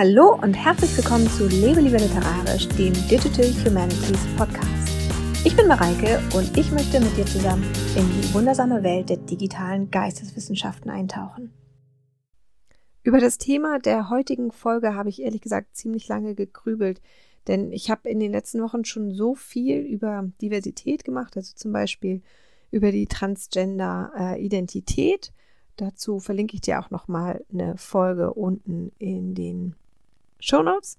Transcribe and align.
Hallo 0.00 0.38
und 0.40 0.54
herzlich 0.54 0.96
willkommen 0.96 1.26
zu 1.26 1.48
Lebe 1.48 1.80
lieber 1.80 1.98
literarisch, 1.98 2.68
dem 2.68 2.92
Digital 3.08 3.52
Humanities 3.64 4.28
Podcast. 4.36 4.88
Ich 5.44 5.56
bin 5.56 5.66
Mareike 5.66 6.20
und 6.36 6.56
ich 6.56 6.70
möchte 6.70 7.00
mit 7.00 7.16
dir 7.16 7.26
zusammen 7.26 7.64
in 7.96 8.08
die 8.08 8.32
wundersame 8.32 8.84
Welt 8.84 9.08
der 9.08 9.16
digitalen 9.16 9.90
Geisteswissenschaften 9.90 10.88
eintauchen. 10.88 11.52
Über 13.02 13.18
das 13.18 13.38
Thema 13.38 13.80
der 13.80 14.08
heutigen 14.08 14.52
Folge 14.52 14.94
habe 14.94 15.08
ich 15.08 15.20
ehrlich 15.20 15.40
gesagt 15.40 15.76
ziemlich 15.76 16.06
lange 16.06 16.36
gegrübelt, 16.36 17.00
denn 17.48 17.72
ich 17.72 17.90
habe 17.90 18.08
in 18.08 18.20
den 18.20 18.30
letzten 18.30 18.62
Wochen 18.62 18.84
schon 18.84 19.10
so 19.10 19.34
viel 19.34 19.80
über 19.80 20.30
Diversität 20.40 21.02
gemacht, 21.02 21.36
also 21.36 21.56
zum 21.56 21.72
Beispiel 21.72 22.22
über 22.70 22.92
die 22.92 23.08
Transgender-Identität. 23.08 25.32
Dazu 25.74 26.20
verlinke 26.20 26.54
ich 26.54 26.60
dir 26.60 26.78
auch 26.78 26.92
nochmal 26.92 27.44
eine 27.52 27.76
Folge 27.76 28.32
unten 28.32 28.92
in 28.98 29.34
den 29.34 29.74
Shownotes. 30.40 30.98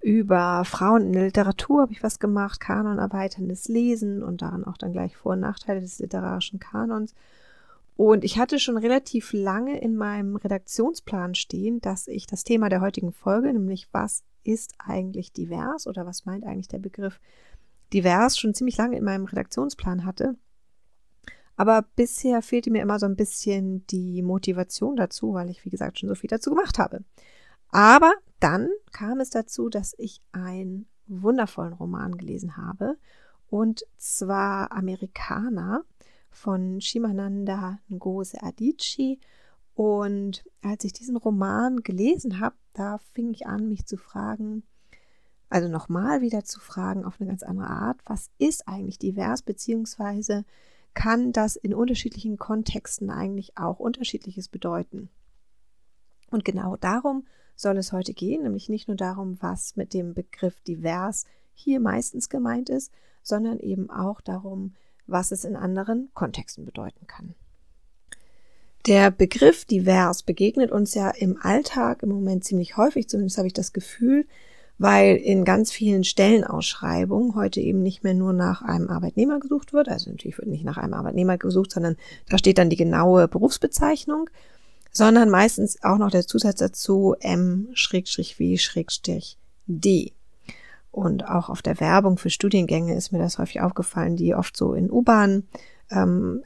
Über 0.00 0.64
Frauen 0.64 1.06
in 1.06 1.12
der 1.12 1.24
Literatur 1.24 1.82
habe 1.82 1.92
ich 1.92 2.02
was 2.02 2.18
gemacht, 2.18 2.60
Kanon 2.60 2.98
erweiterndes 2.98 3.68
Lesen 3.68 4.22
und 4.22 4.42
daran 4.42 4.64
auch 4.64 4.76
dann 4.76 4.92
gleich 4.92 5.16
Vor- 5.16 5.32
und 5.32 5.40
Nachteile 5.40 5.80
des 5.80 5.98
literarischen 5.98 6.60
Kanons. 6.60 7.14
Und 7.96 8.24
ich 8.24 8.38
hatte 8.38 8.58
schon 8.58 8.76
relativ 8.76 9.32
lange 9.32 9.80
in 9.80 9.96
meinem 9.96 10.36
Redaktionsplan 10.36 11.34
stehen, 11.34 11.80
dass 11.80 12.08
ich 12.08 12.26
das 12.26 12.44
Thema 12.44 12.68
der 12.68 12.82
heutigen 12.82 13.10
Folge, 13.10 13.52
nämlich 13.52 13.88
was 13.90 14.22
ist 14.44 14.74
eigentlich 14.78 15.32
divers 15.32 15.86
oder 15.86 16.06
was 16.06 16.26
meint 16.26 16.44
eigentlich 16.44 16.68
der 16.68 16.78
Begriff 16.78 17.18
divers, 17.92 18.38
schon 18.38 18.54
ziemlich 18.54 18.76
lange 18.76 18.98
in 18.98 19.04
meinem 19.04 19.24
Redaktionsplan 19.24 20.04
hatte. 20.04 20.36
Aber 21.56 21.86
bisher 21.96 22.42
fehlte 22.42 22.70
mir 22.70 22.82
immer 22.82 22.98
so 22.98 23.06
ein 23.06 23.16
bisschen 23.16 23.86
die 23.86 24.22
Motivation 24.22 24.96
dazu, 24.96 25.32
weil 25.32 25.48
ich, 25.48 25.64
wie 25.64 25.70
gesagt, 25.70 25.98
schon 25.98 26.10
so 26.10 26.14
viel 26.14 26.28
dazu 26.28 26.50
gemacht 26.50 26.78
habe. 26.78 27.02
Aber 27.76 28.14
dann 28.40 28.70
kam 28.90 29.20
es 29.20 29.28
dazu, 29.28 29.68
dass 29.68 29.94
ich 29.98 30.22
einen 30.32 30.86
wundervollen 31.08 31.74
Roman 31.74 32.16
gelesen 32.16 32.56
habe, 32.56 32.96
und 33.50 33.84
zwar 33.98 34.72
Amerikaner 34.72 35.84
von 36.30 36.80
Shimananda 36.80 37.78
Ngozi 37.90 38.38
Adichie. 38.40 39.20
Und 39.74 40.42
als 40.62 40.84
ich 40.84 40.94
diesen 40.94 41.18
Roman 41.18 41.82
gelesen 41.82 42.40
habe, 42.40 42.56
da 42.72 42.96
fing 43.12 43.30
ich 43.30 43.46
an, 43.46 43.68
mich 43.68 43.84
zu 43.84 43.98
fragen, 43.98 44.62
also 45.50 45.68
nochmal 45.68 46.22
wieder 46.22 46.44
zu 46.44 46.60
fragen 46.60 47.04
auf 47.04 47.20
eine 47.20 47.28
ganz 47.28 47.42
andere 47.42 47.68
Art, 47.68 48.00
was 48.06 48.30
ist 48.38 48.68
eigentlich 48.68 48.98
divers, 48.98 49.42
beziehungsweise 49.42 50.46
kann 50.94 51.30
das 51.30 51.56
in 51.56 51.74
unterschiedlichen 51.74 52.38
Kontexten 52.38 53.10
eigentlich 53.10 53.58
auch 53.58 53.80
unterschiedliches 53.80 54.48
bedeuten? 54.48 55.10
Und 56.30 56.42
genau 56.46 56.76
darum 56.76 57.26
soll 57.56 57.78
es 57.78 57.92
heute 57.92 58.14
gehen, 58.14 58.42
nämlich 58.42 58.68
nicht 58.68 58.88
nur 58.88 58.96
darum, 58.96 59.38
was 59.40 59.76
mit 59.76 59.94
dem 59.94 60.14
Begriff 60.14 60.60
divers 60.60 61.24
hier 61.54 61.80
meistens 61.80 62.28
gemeint 62.28 62.68
ist, 62.68 62.92
sondern 63.22 63.58
eben 63.58 63.90
auch 63.90 64.20
darum, 64.20 64.74
was 65.06 65.32
es 65.32 65.44
in 65.44 65.56
anderen 65.56 66.10
Kontexten 66.14 66.64
bedeuten 66.64 67.06
kann. 67.06 67.34
Der 68.86 69.10
Begriff 69.10 69.64
divers 69.64 70.22
begegnet 70.22 70.70
uns 70.70 70.94
ja 70.94 71.10
im 71.10 71.38
Alltag 71.42 72.04
im 72.04 72.10
Moment 72.10 72.44
ziemlich 72.44 72.76
häufig, 72.76 73.08
zumindest 73.08 73.38
habe 73.38 73.48
ich 73.48 73.52
das 73.52 73.72
Gefühl, 73.72 74.26
weil 74.78 75.16
in 75.16 75.44
ganz 75.44 75.72
vielen 75.72 76.04
Stellenausschreibungen 76.04 77.34
heute 77.34 77.60
eben 77.60 77.82
nicht 77.82 78.04
mehr 78.04 78.14
nur 78.14 78.32
nach 78.32 78.62
einem 78.62 78.88
Arbeitnehmer 78.88 79.40
gesucht 79.40 79.72
wird, 79.72 79.88
also 79.88 80.10
natürlich 80.10 80.38
wird 80.38 80.48
nicht 80.48 80.64
nach 80.64 80.76
einem 80.76 80.94
Arbeitnehmer 80.94 81.38
gesucht, 81.38 81.72
sondern 81.72 81.96
da 82.28 82.38
steht 82.38 82.58
dann 82.58 82.70
die 82.70 82.76
genaue 82.76 83.26
Berufsbezeichnung 83.26 84.30
sondern 84.96 85.28
meistens 85.30 85.82
auch 85.82 85.98
noch 85.98 86.10
der 86.10 86.26
Zusatz 86.26 86.58
dazu 86.58 87.14
M-W-D. 87.20 87.62
Und 90.90 91.28
auch 91.28 91.50
auf 91.50 91.60
der 91.60 91.78
Werbung 91.80 92.16
für 92.16 92.30
Studiengänge 92.30 92.96
ist 92.96 93.12
mir 93.12 93.18
das 93.18 93.38
häufig 93.38 93.60
aufgefallen, 93.60 94.16
die 94.16 94.34
oft 94.34 94.56
so 94.56 94.72
in 94.72 94.90
U-Bahn 94.90 95.44
ähm, 95.90 96.42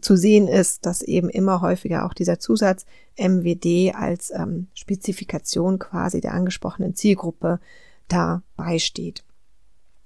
zu 0.00 0.16
sehen 0.16 0.48
ist, 0.48 0.86
dass 0.86 1.02
eben 1.02 1.28
immer 1.28 1.60
häufiger 1.60 2.06
auch 2.06 2.14
dieser 2.14 2.38
Zusatz 2.38 2.86
MWD 3.18 3.94
als 3.94 4.30
ähm, 4.30 4.68
Spezifikation 4.72 5.78
quasi 5.78 6.22
der 6.22 6.32
angesprochenen 6.32 6.94
Zielgruppe 6.94 7.60
dabei 8.08 8.78
steht. 8.78 9.22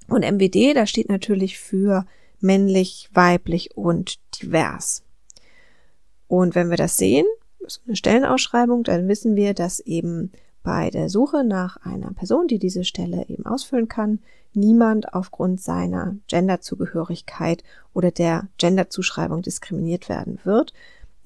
Und 0.09 0.23
MWD, 0.23 0.75
da 0.75 0.87
steht 0.87 1.09
natürlich 1.09 1.59
für 1.59 2.05
männlich, 2.41 3.09
weiblich 3.13 3.77
und 3.77 4.19
divers. 4.41 5.05
Und 6.27 6.57
wenn 6.57 6.71
wir 6.71 6.77
das 6.77 6.97
sehen, 6.97 7.27
eine 7.87 7.97
Stellenausschreibung, 7.97 8.85
dann 8.85 9.09
wissen 9.09 9.37
wir, 9.37 9.55
dass 9.55 9.81
eben 9.81 10.33
bei 10.63 10.91
der 10.91 11.11
Suche 11.11 11.45
nach 11.45 11.77
einer 11.79 12.13
Person, 12.13 12.49
die 12.49 12.59
diese 12.59 12.85
Stelle 12.85 13.27
eben 13.29 13.45
ausfüllen 13.47 13.89
kann, 13.89 14.21
niemand 14.55 15.13
aufgrund 15.13 15.61
seiner 15.61 16.17
Genderzugehörigkeit 16.29 17.63
oder 17.93 18.11
der 18.11 18.49
Genderzuschreibung 18.59 19.43
diskriminiert 19.43 20.09
werden 20.09 20.39
wird. 20.45 20.73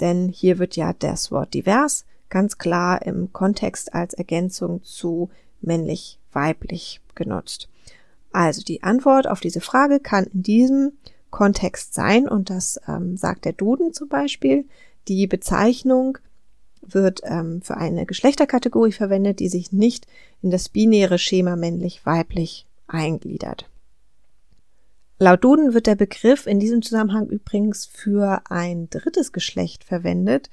Denn 0.00 0.28
hier 0.28 0.58
wird 0.58 0.76
ja 0.76 0.92
das 0.92 1.30
Wort 1.30 1.54
divers 1.54 2.04
ganz 2.30 2.58
klar 2.58 3.02
im 3.02 3.32
Kontext 3.32 3.94
als 3.94 4.14
Ergänzung 4.14 4.82
zu 4.82 5.30
männlich-weiblich 5.60 7.00
genutzt. 7.14 7.68
Also 8.32 8.62
die 8.62 8.82
Antwort 8.82 9.26
auf 9.26 9.40
diese 9.40 9.60
Frage 9.60 10.00
kann 10.00 10.24
in 10.24 10.42
diesem 10.42 10.92
Kontext 11.30 11.94
sein, 11.94 12.28
und 12.28 12.50
das 12.50 12.80
ähm, 12.88 13.16
sagt 13.16 13.44
der 13.44 13.52
Duden 13.52 13.92
zum 13.92 14.08
Beispiel, 14.08 14.66
die 15.08 15.26
Bezeichnung 15.26 16.18
wird 16.82 17.20
ähm, 17.24 17.62
für 17.62 17.76
eine 17.76 18.06
Geschlechterkategorie 18.06 18.92
verwendet, 18.92 19.40
die 19.40 19.48
sich 19.48 19.72
nicht 19.72 20.06
in 20.42 20.50
das 20.50 20.68
binäre 20.68 21.18
Schema 21.18 21.56
männlich-weiblich 21.56 22.66
eingliedert. 22.86 23.68
Laut 25.20 25.42
Duden 25.42 25.74
wird 25.74 25.88
der 25.88 25.96
Begriff 25.96 26.46
in 26.46 26.60
diesem 26.60 26.80
Zusammenhang 26.80 27.26
übrigens 27.26 27.86
für 27.86 28.42
ein 28.48 28.88
drittes 28.88 29.32
Geschlecht 29.32 29.82
verwendet, 29.82 30.48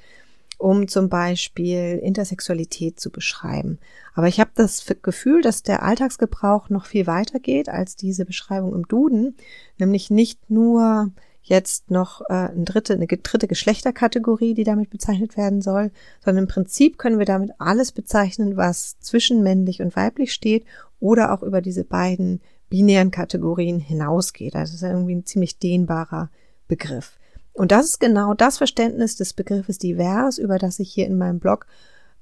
um 0.58 0.88
zum 0.88 1.09
Beispiel 1.09 2.00
Intersexualität 2.02 3.00
zu 3.00 3.12
beschreiben. 3.12 3.78
Aber 4.16 4.28
ich 4.28 4.40
habe 4.40 4.52
das 4.56 4.86
Gefühl, 5.03 5.42
dass 5.42 5.62
der 5.62 5.84
Alltagsgebrauch 5.84 6.69
noch 6.69 6.86
viel 6.86 7.06
weiter 7.06 7.40
geht 7.40 7.69
als 7.69 7.96
diese 7.96 8.25
Beschreibung 8.25 8.74
im 8.74 8.88
Duden, 8.88 9.36
nämlich 9.78 10.09
nicht 10.09 10.50
nur 10.50 11.12
jetzt 11.47 11.91
noch 11.91 12.22
äh, 12.22 12.33
eine 12.33 12.63
dritte, 12.63 12.94
eine 12.94 13.06
dritte 13.06 13.47
Geschlechterkategorie, 13.47 14.56
die 14.56 14.63
damit 14.63 14.89
bezeichnet 14.89 15.38
werden 15.38 15.61
soll, 15.61 15.91
sondern 16.23 16.45
im 16.45 16.50
Prinzip 16.50 16.97
können 16.97 17.19
wir 17.19 17.25
damit 17.25 17.51
alles 17.59 17.91
bezeichnen, 17.91 18.57
was 18.57 19.00
zwischen 19.00 19.44
männlich 19.44 19.81
und 19.81 19.95
weiblich 19.95 20.33
steht 20.33 20.66
oder 21.00 21.31
auch 21.31 21.44
über 21.44 21.61
diese 21.61 21.83
beiden 21.83 22.41
binären 22.69 23.11
Kategorien 23.11 23.79
hinausgeht. 23.79 24.56
Also 24.56 24.72
es 24.72 24.81
ist 24.81 24.89
irgendwie 24.89 25.16
ein 25.16 25.25
ziemlich 25.25 25.59
dehnbarer 25.59 26.31
Begriff. 26.67 27.17
Und 27.53 27.72
das 27.72 27.85
ist 27.85 28.00
genau 28.00 28.33
das 28.33 28.57
Verständnis 28.57 29.16
des 29.16 29.33
Begriffes 29.33 29.77
divers, 29.77 30.39
über 30.39 30.57
das 30.57 30.79
ich 30.79 30.91
hier 30.91 31.06
in 31.06 31.17
meinem 31.17 31.39
Blog 31.39 31.67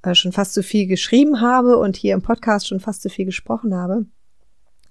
äh, 0.04 0.14
schon 0.16 0.34
fast 0.34 0.54
zu 0.54 0.64
viel 0.64 0.86
geschrieben 0.86 1.40
habe 1.40 1.78
und 1.78 1.96
hier 1.96 2.14
im 2.14 2.22
Podcast 2.22 2.68
schon 2.68 2.82
fast 2.82 3.02
zu 3.02 3.10
viel 3.10 3.26
gesprochen 3.26 3.74
habe. 3.74 4.06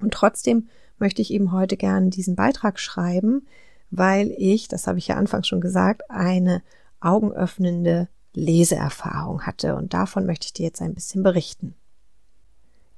Und 0.00 0.14
trotzdem 0.14 0.68
möchte 0.98 1.20
ich 1.20 1.32
eben 1.32 1.52
heute 1.52 1.76
gerne 1.76 2.08
diesen 2.08 2.34
Beitrag 2.34 2.80
schreiben, 2.80 3.46
weil 3.92 4.34
ich, 4.38 4.68
das 4.68 4.86
habe 4.86 4.98
ich 4.98 5.08
ja 5.08 5.16
anfangs 5.16 5.46
schon 5.46 5.60
gesagt, 5.60 6.10
eine 6.10 6.62
augenöffnende 7.00 8.08
Leseerfahrung 8.32 9.42
hatte 9.42 9.76
und 9.76 9.92
davon 9.92 10.24
möchte 10.24 10.46
ich 10.46 10.54
dir 10.54 10.64
jetzt 10.64 10.80
ein 10.80 10.94
bisschen 10.94 11.22
berichten. 11.22 11.74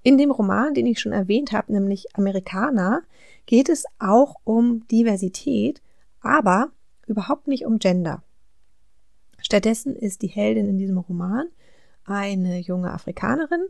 In 0.05 0.19
dem 0.19 0.31
Roman, 0.31 0.73
den 0.73 0.87
ich 0.87 1.01
schon 1.01 1.13
erwähnt 1.13 1.51
habe, 1.53 1.73
nämlich 1.73 2.15
Amerikaner, 2.17 3.03
geht 3.47 3.69
es 3.69 3.85
auch 3.99 4.37
um 4.45 4.87
Diversität, 4.87 5.83
aber 6.21 6.71
überhaupt 7.07 7.49
nicht 7.49 7.67
um 7.67 7.79
Gender. 7.79 8.23
Stattdessen 9.39 9.97
ist 9.97 10.23
die 10.23 10.29
Heldin 10.29 10.69
in 10.69 10.79
diesem 10.79 10.99
Roman 10.99 11.49
eine 12.05 12.59
junge 12.59 12.93
Afrikanerin, 12.93 13.67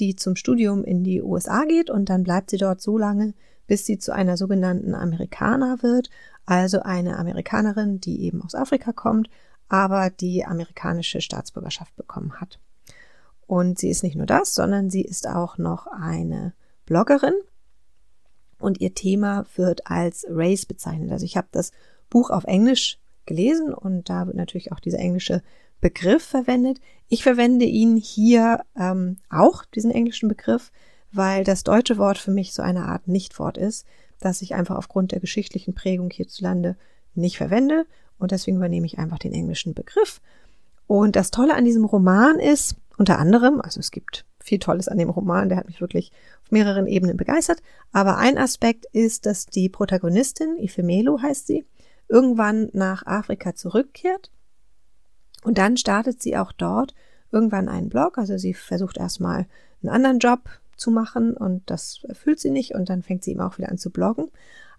die 0.00 0.16
zum 0.16 0.36
Studium 0.36 0.84
in 0.84 1.04
die 1.04 1.20
USA 1.20 1.64
geht 1.64 1.90
und 1.90 2.08
dann 2.08 2.22
bleibt 2.22 2.48
sie 2.48 2.56
dort 2.56 2.80
so 2.80 2.96
lange, 2.96 3.34
bis 3.72 3.86
sie 3.86 3.96
zu 3.96 4.12
einer 4.12 4.36
sogenannten 4.36 4.94
Amerikaner 4.94 5.82
wird 5.82 6.10
also 6.44 6.80
eine 6.80 7.18
Amerikanerin, 7.18 8.00
die 8.00 8.22
eben 8.24 8.42
aus 8.42 8.54
Afrika 8.54 8.92
kommt, 8.92 9.30
aber 9.66 10.10
die 10.10 10.44
amerikanische 10.44 11.22
Staatsbürgerschaft 11.22 11.96
bekommen 11.96 12.38
hat. 12.38 12.60
Und 13.46 13.78
sie 13.78 13.88
ist 13.88 14.02
nicht 14.02 14.14
nur 14.14 14.26
das, 14.26 14.52
sondern 14.52 14.90
sie 14.90 15.00
ist 15.00 15.26
auch 15.26 15.56
noch 15.56 15.86
eine 15.86 16.52
Bloggerin 16.84 17.32
und 18.58 18.82
ihr 18.82 18.92
Thema 18.92 19.46
wird 19.56 19.86
als 19.86 20.26
Race 20.28 20.66
bezeichnet. 20.66 21.10
Also 21.10 21.24
ich 21.24 21.38
habe 21.38 21.48
das 21.50 21.72
Buch 22.10 22.28
auf 22.28 22.44
Englisch 22.44 22.98
gelesen 23.24 23.72
und 23.72 24.10
da 24.10 24.26
wird 24.26 24.36
natürlich 24.36 24.70
auch 24.70 24.80
dieser 24.80 24.98
englische 24.98 25.42
Begriff 25.80 26.24
verwendet. 26.24 26.78
Ich 27.08 27.22
verwende 27.22 27.64
ihn 27.64 27.96
hier 27.96 28.60
ähm, 28.76 29.16
auch, 29.30 29.64
diesen 29.64 29.92
englischen 29.92 30.28
Begriff, 30.28 30.70
weil 31.12 31.44
das 31.44 31.64
deutsche 31.64 31.98
Wort 31.98 32.18
für 32.18 32.30
mich 32.30 32.54
so 32.54 32.62
eine 32.62 32.84
Art 32.84 33.08
Nichtwort 33.08 33.58
ist 33.58 33.86
das 34.24 34.42
ich 34.42 34.54
einfach 34.54 34.76
aufgrund 34.76 35.12
der 35.12 35.20
geschichtlichen 35.20 35.74
Prägung 35.74 36.10
hierzulande 36.10 36.76
nicht 37.14 37.36
verwende 37.36 37.86
und 38.18 38.30
deswegen 38.30 38.56
übernehme 38.56 38.86
ich 38.86 38.98
einfach 38.98 39.18
den 39.18 39.32
englischen 39.32 39.74
Begriff. 39.74 40.20
Und 40.86 41.16
das 41.16 41.30
Tolle 41.30 41.54
an 41.54 41.64
diesem 41.64 41.84
Roman 41.84 42.38
ist, 42.38 42.76
unter 42.96 43.18
anderem, 43.18 43.60
also 43.60 43.80
es 43.80 43.90
gibt 43.90 44.24
viel 44.40 44.58
Tolles 44.58 44.88
an 44.88 44.98
dem 44.98 45.10
Roman, 45.10 45.48
der 45.48 45.58
hat 45.58 45.66
mich 45.66 45.80
wirklich 45.80 46.12
auf 46.42 46.50
mehreren 46.50 46.86
Ebenen 46.86 47.16
begeistert. 47.16 47.62
Aber 47.92 48.16
ein 48.16 48.38
Aspekt 48.38 48.86
ist, 48.92 49.26
dass 49.26 49.46
die 49.46 49.68
Protagonistin, 49.68 50.56
Ifemelu 50.58 51.20
heißt 51.20 51.46
sie, 51.46 51.64
irgendwann 52.08 52.68
nach 52.72 53.06
Afrika 53.06 53.54
zurückkehrt 53.54 54.30
und 55.44 55.58
dann 55.58 55.76
startet 55.76 56.22
sie 56.22 56.36
auch 56.36 56.52
dort 56.52 56.94
irgendwann 57.30 57.68
einen 57.68 57.88
Blog. 57.88 58.18
Also 58.18 58.36
sie 58.36 58.54
versucht 58.54 58.98
erstmal 58.98 59.46
einen 59.82 59.90
anderen 59.90 60.18
Job 60.18 60.48
zu 60.76 60.90
machen 60.90 61.36
und 61.36 61.62
das 61.70 62.00
erfüllt 62.08 62.40
sie 62.40 62.50
nicht 62.50 62.74
und 62.74 62.88
dann 62.88 63.02
fängt 63.02 63.24
sie 63.24 63.32
eben 63.32 63.40
auch 63.40 63.58
wieder 63.58 63.70
an 63.70 63.78
zu 63.78 63.90
bloggen. 63.90 64.30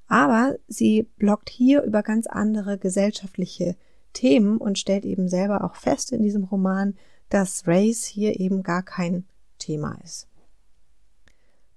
Aber 0.08 0.58
sie 0.68 1.04
bloggt 1.18 1.50
hier 1.50 1.84
über 1.84 2.04
ganz 2.04 2.28
andere 2.28 2.78
gesellschaftliche 2.78 3.76
Themen 4.12 4.58
und 4.58 4.78
stellt 4.78 5.06
eben 5.06 5.28
selber 5.28 5.64
auch 5.64 5.76
fest 5.76 6.12
in 6.12 6.22
diesem 6.22 6.44
Roman, 6.44 6.96
dass 7.30 7.68
Race 7.68 8.04
hier 8.04 8.40
eben 8.40 8.64
gar 8.64 8.84
kein 8.84 9.26
Thema 9.58 9.98
ist. 10.04 10.28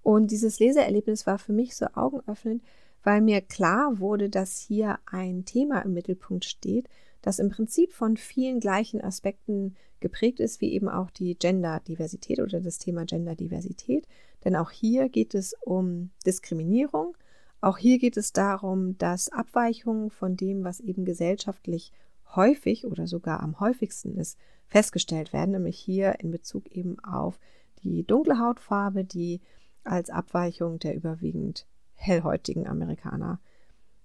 Und 0.03 0.31
dieses 0.31 0.59
Leseerlebnis 0.61 1.27
war 1.27 1.39
für 1.39 1.53
mich 1.53 1.75
so 1.75 1.87
augenöffnend, 1.95 2.63
weil 3.03 3.21
mir 3.21 3.41
klar 3.41 3.99
wurde, 3.99 4.29
dass 4.29 4.59
hier 4.59 4.99
ein 5.07 5.45
Thema 5.45 5.81
im 5.81 5.95
Mittelpunkt 5.95 6.45
steht, 6.45 6.89
das 7.27 7.41
im 7.41 7.49
Prinzip 7.49 7.93
von 7.93 8.17
vielen 8.17 8.61
gleichen 8.61 9.01
Aspekten 9.01 9.75
geprägt 9.99 10.39
ist, 10.39 10.61
wie 10.61 10.73
eben 10.73 10.89
auch 10.89 11.11
die 11.11 11.37
Genderdiversität 11.37 12.39
oder 12.39 12.61
das 12.61 12.79
Thema 12.79 13.05
Genderdiversität. 13.05 14.07
Denn 14.45 14.55
auch 14.55 14.71
hier 14.71 15.09
geht 15.09 15.35
es 15.35 15.53
um 15.61 16.11
Diskriminierung. 16.25 17.17
Auch 17.61 17.79
hier 17.79 17.99
geht 17.99 18.17
es 18.17 18.33
darum, 18.33 18.97
dass 18.99 19.29
Abweichungen 19.33 20.11
von 20.11 20.37
dem, 20.37 20.63
was 20.63 20.79
eben 20.79 21.05
gesellschaftlich 21.05 21.91
häufig 22.37 22.87
oder 22.87 23.09
sogar 23.09 23.41
am 23.41 23.59
häufigsten 23.59 24.17
ist, 24.17 24.39
festgestellt 24.69 25.33
werden, 25.33 25.51
nämlich 25.51 25.81
hier 25.81 26.21
in 26.21 26.31
Bezug 26.31 26.71
eben 26.71 27.01
auf 27.01 27.41
die 27.83 28.05
dunkle 28.05 28.39
Hautfarbe, 28.39 29.03
die 29.03 29.41
als 29.83 30.11
Abweichung 30.11 30.79
der 30.79 30.95
überwiegend 30.95 31.67
hellhäutigen 31.95 32.69
Amerikaner 32.69 33.41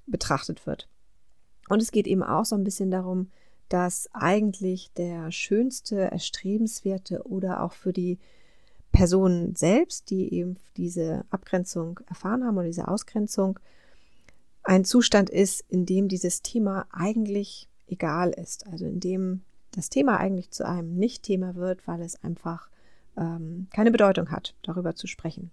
betrachtet 0.07 0.65
wird. 0.65 0.89
Und 1.71 1.81
es 1.81 1.93
geht 1.93 2.05
eben 2.05 2.21
auch 2.21 2.43
so 2.43 2.53
ein 2.57 2.65
bisschen 2.65 2.91
darum, 2.91 3.31
dass 3.69 4.09
eigentlich 4.11 4.91
der 4.97 5.31
schönste, 5.31 6.01
erstrebenswerte 6.01 7.25
oder 7.25 7.63
auch 7.63 7.71
für 7.71 7.93
die 7.93 8.19
Personen 8.91 9.55
selbst, 9.55 10.09
die 10.09 10.33
eben 10.33 10.57
diese 10.75 11.23
Abgrenzung 11.29 12.01
erfahren 12.07 12.43
haben 12.43 12.57
oder 12.57 12.67
diese 12.67 12.89
Ausgrenzung, 12.89 13.57
ein 14.63 14.83
Zustand 14.83 15.29
ist, 15.29 15.63
in 15.69 15.85
dem 15.85 16.09
dieses 16.09 16.41
Thema 16.41 16.87
eigentlich 16.91 17.69
egal 17.87 18.31
ist. 18.31 18.67
Also 18.67 18.85
in 18.85 18.99
dem 18.99 19.43
das 19.71 19.89
Thema 19.89 20.17
eigentlich 20.17 20.51
zu 20.51 20.67
einem 20.67 20.97
Nicht-Thema 20.97 21.55
wird, 21.55 21.87
weil 21.87 22.01
es 22.01 22.21
einfach 22.21 22.67
ähm, 23.15 23.67
keine 23.73 23.91
Bedeutung 23.91 24.29
hat, 24.29 24.55
darüber 24.61 24.93
zu 24.95 25.07
sprechen. 25.07 25.51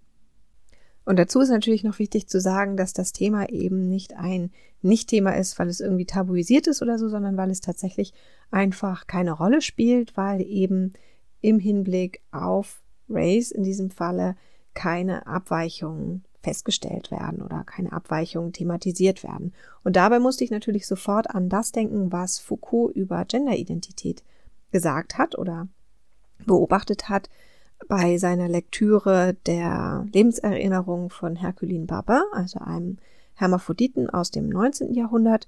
Und 1.09 1.17
dazu 1.17 1.39
ist 1.39 1.49
natürlich 1.49 1.83
noch 1.83 1.97
wichtig 1.97 2.27
zu 2.27 2.39
sagen, 2.39 2.77
dass 2.77 2.93
das 2.93 3.13
Thema 3.13 3.49
eben 3.49 3.89
nicht 3.89 4.13
ein 4.15 4.51
Nicht-Thema 4.83 5.31
ist, 5.31 5.57
weil 5.57 5.67
es 5.67 5.79
irgendwie 5.79 6.05
tabuisiert 6.05 6.67
ist 6.67 6.83
oder 6.83 6.99
so, 6.99 7.09
sondern 7.09 7.35
weil 7.35 7.49
es 7.49 7.61
tatsächlich 7.61 8.13
einfach 8.51 9.07
keine 9.07 9.31
Rolle 9.31 9.61
spielt, 9.63 10.15
weil 10.17 10.39
eben 10.41 10.93
im 11.41 11.57
Hinblick 11.57 12.21
auf 12.29 12.83
Race 13.09 13.49
in 13.49 13.63
diesem 13.63 13.89
Falle 13.89 14.35
keine 14.75 15.25
Abweichungen 15.25 16.25
festgestellt 16.43 17.09
werden 17.09 17.41
oder 17.41 17.63
keine 17.63 17.91
Abweichungen 17.91 18.53
thematisiert 18.53 19.23
werden. 19.23 19.55
Und 19.83 19.95
dabei 19.95 20.19
musste 20.19 20.43
ich 20.43 20.51
natürlich 20.51 20.85
sofort 20.85 21.31
an 21.31 21.49
das 21.49 21.71
denken, 21.71 22.11
was 22.11 22.37
Foucault 22.37 22.95
über 22.95 23.25
Genderidentität 23.25 24.21
gesagt 24.71 25.17
hat 25.17 25.35
oder 25.35 25.69
beobachtet 26.45 27.09
hat, 27.09 27.29
bei 27.87 28.17
seiner 28.17 28.47
Lektüre 28.47 29.35
der 29.45 30.05
Lebenserinnerung 30.11 31.09
von 31.09 31.35
Herculin 31.35 31.87
Barber, 31.87 32.23
also 32.33 32.59
einem 32.59 32.97
Hermaphroditen 33.35 34.09
aus 34.09 34.31
dem 34.31 34.49
19. 34.49 34.93
Jahrhundert, 34.93 35.47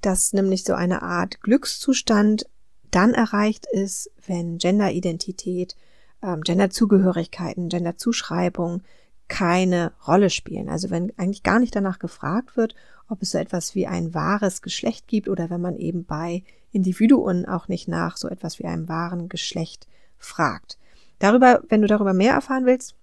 dass 0.00 0.32
nämlich 0.32 0.64
so 0.64 0.74
eine 0.74 1.02
Art 1.02 1.40
Glückszustand 1.42 2.46
dann 2.90 3.14
erreicht 3.14 3.66
ist, 3.70 4.10
wenn 4.26 4.58
Genderidentität, 4.58 5.76
ähm, 6.22 6.40
Genderzugehörigkeiten, 6.42 7.68
Genderzuschreibung 7.68 8.82
keine 9.28 9.92
Rolle 10.06 10.28
spielen. 10.28 10.68
Also 10.68 10.90
wenn 10.90 11.16
eigentlich 11.16 11.44
gar 11.44 11.60
nicht 11.60 11.74
danach 11.74 11.98
gefragt 12.00 12.56
wird, 12.56 12.74
ob 13.08 13.22
es 13.22 13.30
so 13.30 13.38
etwas 13.38 13.74
wie 13.74 13.86
ein 13.86 14.12
wahres 14.12 14.60
Geschlecht 14.60 15.06
gibt 15.06 15.28
oder 15.28 15.50
wenn 15.50 15.60
man 15.60 15.76
eben 15.76 16.04
bei 16.04 16.42
Individuen 16.72 17.46
auch 17.46 17.68
nicht 17.68 17.88
nach 17.88 18.16
so 18.16 18.28
etwas 18.28 18.58
wie 18.58 18.66
einem 18.66 18.88
wahren 18.88 19.28
Geschlecht 19.28 19.86
fragt. 20.18 20.78
Darüber, 21.20 21.62
wenn 21.68 21.82
du 21.82 21.86
darüber 21.86 22.14
mehr 22.14 22.32
erfahren 22.32 22.66
willst, 22.66 22.96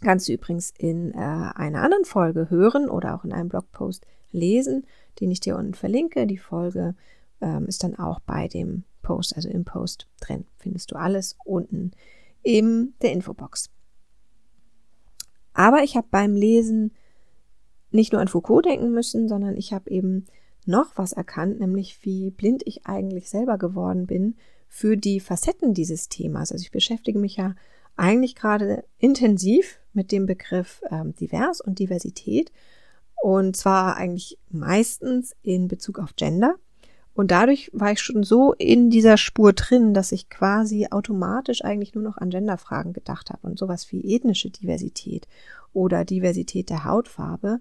kannst 0.00 0.28
du 0.28 0.32
übrigens 0.32 0.72
in 0.78 1.12
äh, 1.12 1.16
einer 1.16 1.82
anderen 1.82 2.04
Folge 2.04 2.48
hören 2.48 2.88
oder 2.88 3.14
auch 3.14 3.24
in 3.24 3.32
einem 3.32 3.48
Blogpost 3.48 4.06
lesen, 4.30 4.86
den 5.20 5.30
ich 5.30 5.40
dir 5.40 5.56
unten 5.56 5.74
verlinke. 5.74 6.26
Die 6.26 6.38
Folge 6.38 6.94
ähm, 7.40 7.66
ist 7.66 7.82
dann 7.84 7.98
auch 7.98 8.20
bei 8.20 8.48
dem 8.48 8.84
Post, 9.02 9.36
also 9.36 9.48
im 9.48 9.64
Post 9.64 10.08
drin. 10.20 10.46
Findest 10.56 10.92
du 10.92 10.96
alles 10.96 11.36
unten 11.44 11.90
in 12.42 12.94
der 13.02 13.12
Infobox. 13.12 13.70
Aber 15.52 15.82
ich 15.82 15.96
habe 15.96 16.06
beim 16.10 16.34
Lesen 16.34 16.92
nicht 17.90 18.12
nur 18.12 18.20
an 18.20 18.28
Foucault 18.28 18.64
denken 18.64 18.92
müssen, 18.92 19.28
sondern 19.28 19.56
ich 19.56 19.72
habe 19.72 19.90
eben 19.90 20.26
noch 20.64 20.92
was 20.96 21.12
erkannt, 21.12 21.58
nämlich 21.58 22.04
wie 22.04 22.30
blind 22.30 22.62
ich 22.64 22.86
eigentlich 22.86 23.28
selber 23.28 23.58
geworden 23.58 24.06
bin 24.06 24.36
für 24.74 24.96
die 24.96 25.20
Facetten 25.20 25.74
dieses 25.74 26.08
Themas. 26.08 26.50
Also 26.50 26.62
ich 26.62 26.70
beschäftige 26.70 27.18
mich 27.18 27.36
ja 27.36 27.54
eigentlich 27.94 28.34
gerade 28.34 28.84
intensiv 28.98 29.78
mit 29.92 30.10
dem 30.10 30.24
Begriff 30.24 30.80
ähm, 30.90 31.14
divers 31.14 31.60
und 31.60 31.78
Diversität 31.78 32.50
und 33.22 33.54
zwar 33.54 33.98
eigentlich 33.98 34.38
meistens 34.48 35.36
in 35.42 35.68
Bezug 35.68 35.98
auf 35.98 36.16
Gender. 36.16 36.54
Und 37.12 37.30
dadurch 37.30 37.70
war 37.74 37.92
ich 37.92 38.00
schon 38.00 38.22
so 38.22 38.54
in 38.54 38.88
dieser 38.88 39.18
Spur 39.18 39.52
drin, 39.52 39.92
dass 39.92 40.10
ich 40.10 40.30
quasi 40.30 40.88
automatisch 40.90 41.62
eigentlich 41.62 41.94
nur 41.94 42.02
noch 42.02 42.16
an 42.16 42.30
Genderfragen 42.30 42.94
gedacht 42.94 43.28
habe 43.28 43.46
und 43.46 43.58
sowas 43.58 43.92
wie 43.92 44.16
ethnische 44.16 44.48
Diversität 44.48 45.28
oder 45.74 46.06
Diversität 46.06 46.70
der 46.70 46.84
Hautfarbe, 46.84 47.60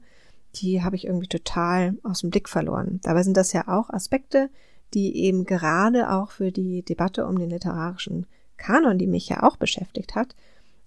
die 0.55 0.81
habe 0.81 0.95
ich 0.95 1.07
irgendwie 1.07 1.27
total 1.27 1.97
aus 2.03 2.21
dem 2.21 2.29
Blick 2.29 2.47
verloren. 2.47 3.01
Dabei 3.03 3.23
sind 3.23 3.35
das 3.35 3.51
ja 3.51 3.67
auch 3.67 3.89
Aspekte, 3.89 4.49
die 4.93 5.15
eben 5.17 5.45
gerade 5.45 6.11
auch 6.11 6.31
für 6.31 6.51
die 6.51 6.83
Debatte 6.83 7.25
um 7.25 7.37
den 7.39 7.49
literarischen 7.49 8.25
Kanon, 8.57 8.97
die 8.97 9.07
mich 9.07 9.27
ja 9.29 9.43
auch 9.43 9.57
beschäftigt 9.57 10.15
hat, 10.15 10.35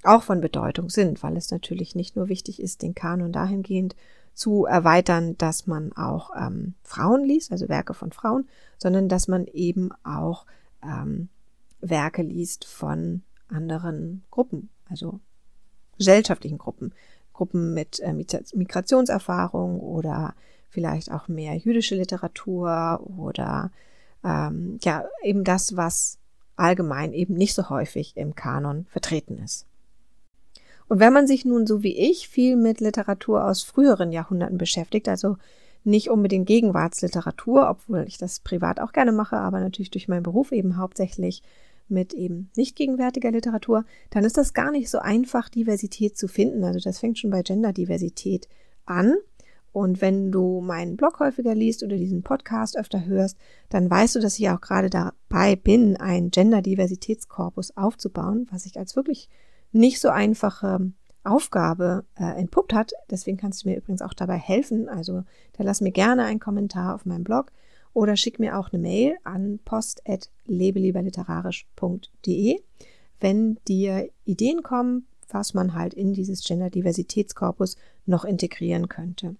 auch 0.03 0.23
von 0.23 0.41
Bedeutung 0.41 0.91
sind, 0.91 1.23
weil 1.23 1.37
es 1.37 1.51
natürlich 1.51 1.95
nicht 1.95 2.17
nur 2.17 2.29
wichtig 2.29 2.61
ist, 2.61 2.83
den 2.83 2.95
Kanon 2.95 3.33
dahingehend 3.33 3.97
zu 4.35 4.65
erweitern, 4.65 5.37
dass 5.39 5.67
man 5.67 5.93
auch 5.93 6.31
ähm, 6.37 6.75
Frauen 6.83 7.25
liest, 7.25 7.53
also 7.53 7.69
Werke 7.69 7.95
von 7.95 8.13
Frauen, 8.13 8.49
sondern 8.79 9.09
dass 9.09 9.29
man 9.29 9.47
eben 9.47 9.91
auch 10.03 10.45
ähm, 10.83 11.29
Werke 11.81 12.23
liest 12.23 12.65
von 12.65 13.23
anderen 13.49 14.25
Gruppen, 14.31 14.71
also 14.91 15.21
gesellschaftlichen 15.97 16.59
Gruppen, 16.59 16.93
Gruppen 17.33 17.75
mit 17.75 18.01
äh, 18.01 18.13
Migrationserfahrung 18.13 19.81
oder 19.81 20.35
vielleicht 20.69 21.13
auch 21.13 21.29
mehr 21.29 21.55
jüdische 21.57 21.95
Literatur 21.95 23.01
oder 23.17 23.71
ähm, 24.25 24.79
ja, 24.83 25.05
eben 25.23 25.45
das, 25.45 25.77
was 25.77 26.19
allgemein 26.57 27.13
eben 27.13 27.35
nicht 27.35 27.55
so 27.55 27.69
häufig 27.69 28.17
im 28.17 28.35
Kanon 28.35 28.87
vertreten 28.89 29.39
ist. 29.39 29.67
Und 30.89 31.01
wenn 31.01 31.13
man 31.13 31.27
sich 31.27 31.45
nun 31.45 31.67
so 31.67 31.83
wie 31.83 31.97
ich 31.97 32.29
viel 32.29 32.57
mit 32.57 32.81
Literatur 32.81 33.45
aus 33.45 33.63
früheren 33.63 34.13
Jahrhunderten 34.13 34.59
beschäftigt, 34.59 35.09
also 35.09 35.37
nicht 35.83 36.11
unbedingt 36.11 36.47
Gegenwartsliteratur, 36.47 37.69
obwohl 37.69 38.05
ich 38.07 38.19
das 38.19 38.41
privat 38.41 38.81
auch 38.81 38.93
gerne 38.93 39.13
mache, 39.13 39.37
aber 39.37 39.61
natürlich 39.61 39.91
durch 39.91 40.09
meinen 40.09 40.23
Beruf 40.23 40.53
eben 40.53 40.77
hauptsächlich 40.77 41.43
mit 41.89 42.15
eben 42.15 42.51
nicht 42.57 42.77
gegenwärtiger 42.77 43.31
Literatur, 43.31 43.85
dann 44.11 44.25
ist 44.25 44.39
das 44.39 44.55
gar 44.55 44.71
nicht 44.71 44.89
so 44.89 44.99
einfach, 44.99 45.51
Diversität 45.51 46.17
zu 46.17 46.29
finden. 46.29 46.65
Also 46.65 46.81
das 46.81 46.99
fängt 46.99 47.19
schon 47.19 47.31
bei 47.31 47.43
Genderdiversität 47.43 48.49
an. 48.87 49.15
Und 49.75 50.01
wenn 50.01 50.31
du 50.31 50.61
meinen 50.61 50.97
Blog 50.97 51.19
häufiger 51.19 51.53
liest 51.53 51.83
oder 51.83 51.97
diesen 51.97 52.23
Podcast 52.23 52.79
öfter 52.79 53.07
hörst, 53.07 53.37
dann 53.71 53.91
weißt 53.91 54.15
du, 54.15 54.21
dass 54.21 54.39
ich 54.39 54.49
auch 54.49 54.61
gerade 54.61 54.89
dabei 54.89 55.57
bin, 55.57 55.97
einen 55.97 56.31
Gender-Diversitätskorpus 56.31 57.77
aufzubauen, 57.77 58.47
was 58.53 58.63
sich 58.63 58.79
als 58.79 58.95
wirklich 58.95 59.29
nicht 59.73 60.01
so 60.01 60.11
einfache 60.11 60.93
Aufgabe 61.25 62.05
äh, 62.15 62.39
entpuppt 62.39 62.73
hat. 62.73 62.93
Deswegen 63.11 63.37
kannst 63.37 63.65
du 63.65 63.69
mir 63.69 63.77
übrigens 63.77 64.01
auch 64.01 64.15
dabei 64.15 64.37
helfen. 64.37 64.89
Also 64.89 65.25
da 65.55 65.65
lass 65.65 65.81
mir 65.81 65.91
gerne 65.91 66.23
einen 66.23 66.39
Kommentar 66.39 66.95
auf 66.95 67.05
meinem 67.05 67.25
Blog 67.25 67.51
oder 67.93 68.17
schick 68.17 68.39
mir 68.39 68.57
auch 68.57 68.73
eine 68.73 68.81
Mail 68.81 69.17
an 69.25 69.59
post.lebelieberliterarisch.de, 69.65 72.61
wenn 73.19 73.59
dir 73.67 74.09
Ideen 74.25 74.63
kommen, 74.63 75.09
was 75.29 75.53
man 75.53 75.75
halt 75.75 75.95
in 75.95 76.13
dieses 76.13 76.45
Gender-Diversitätskorpus 76.45 77.77
noch 78.07 78.25
integrieren 78.25 78.89
könnte. 78.89 79.35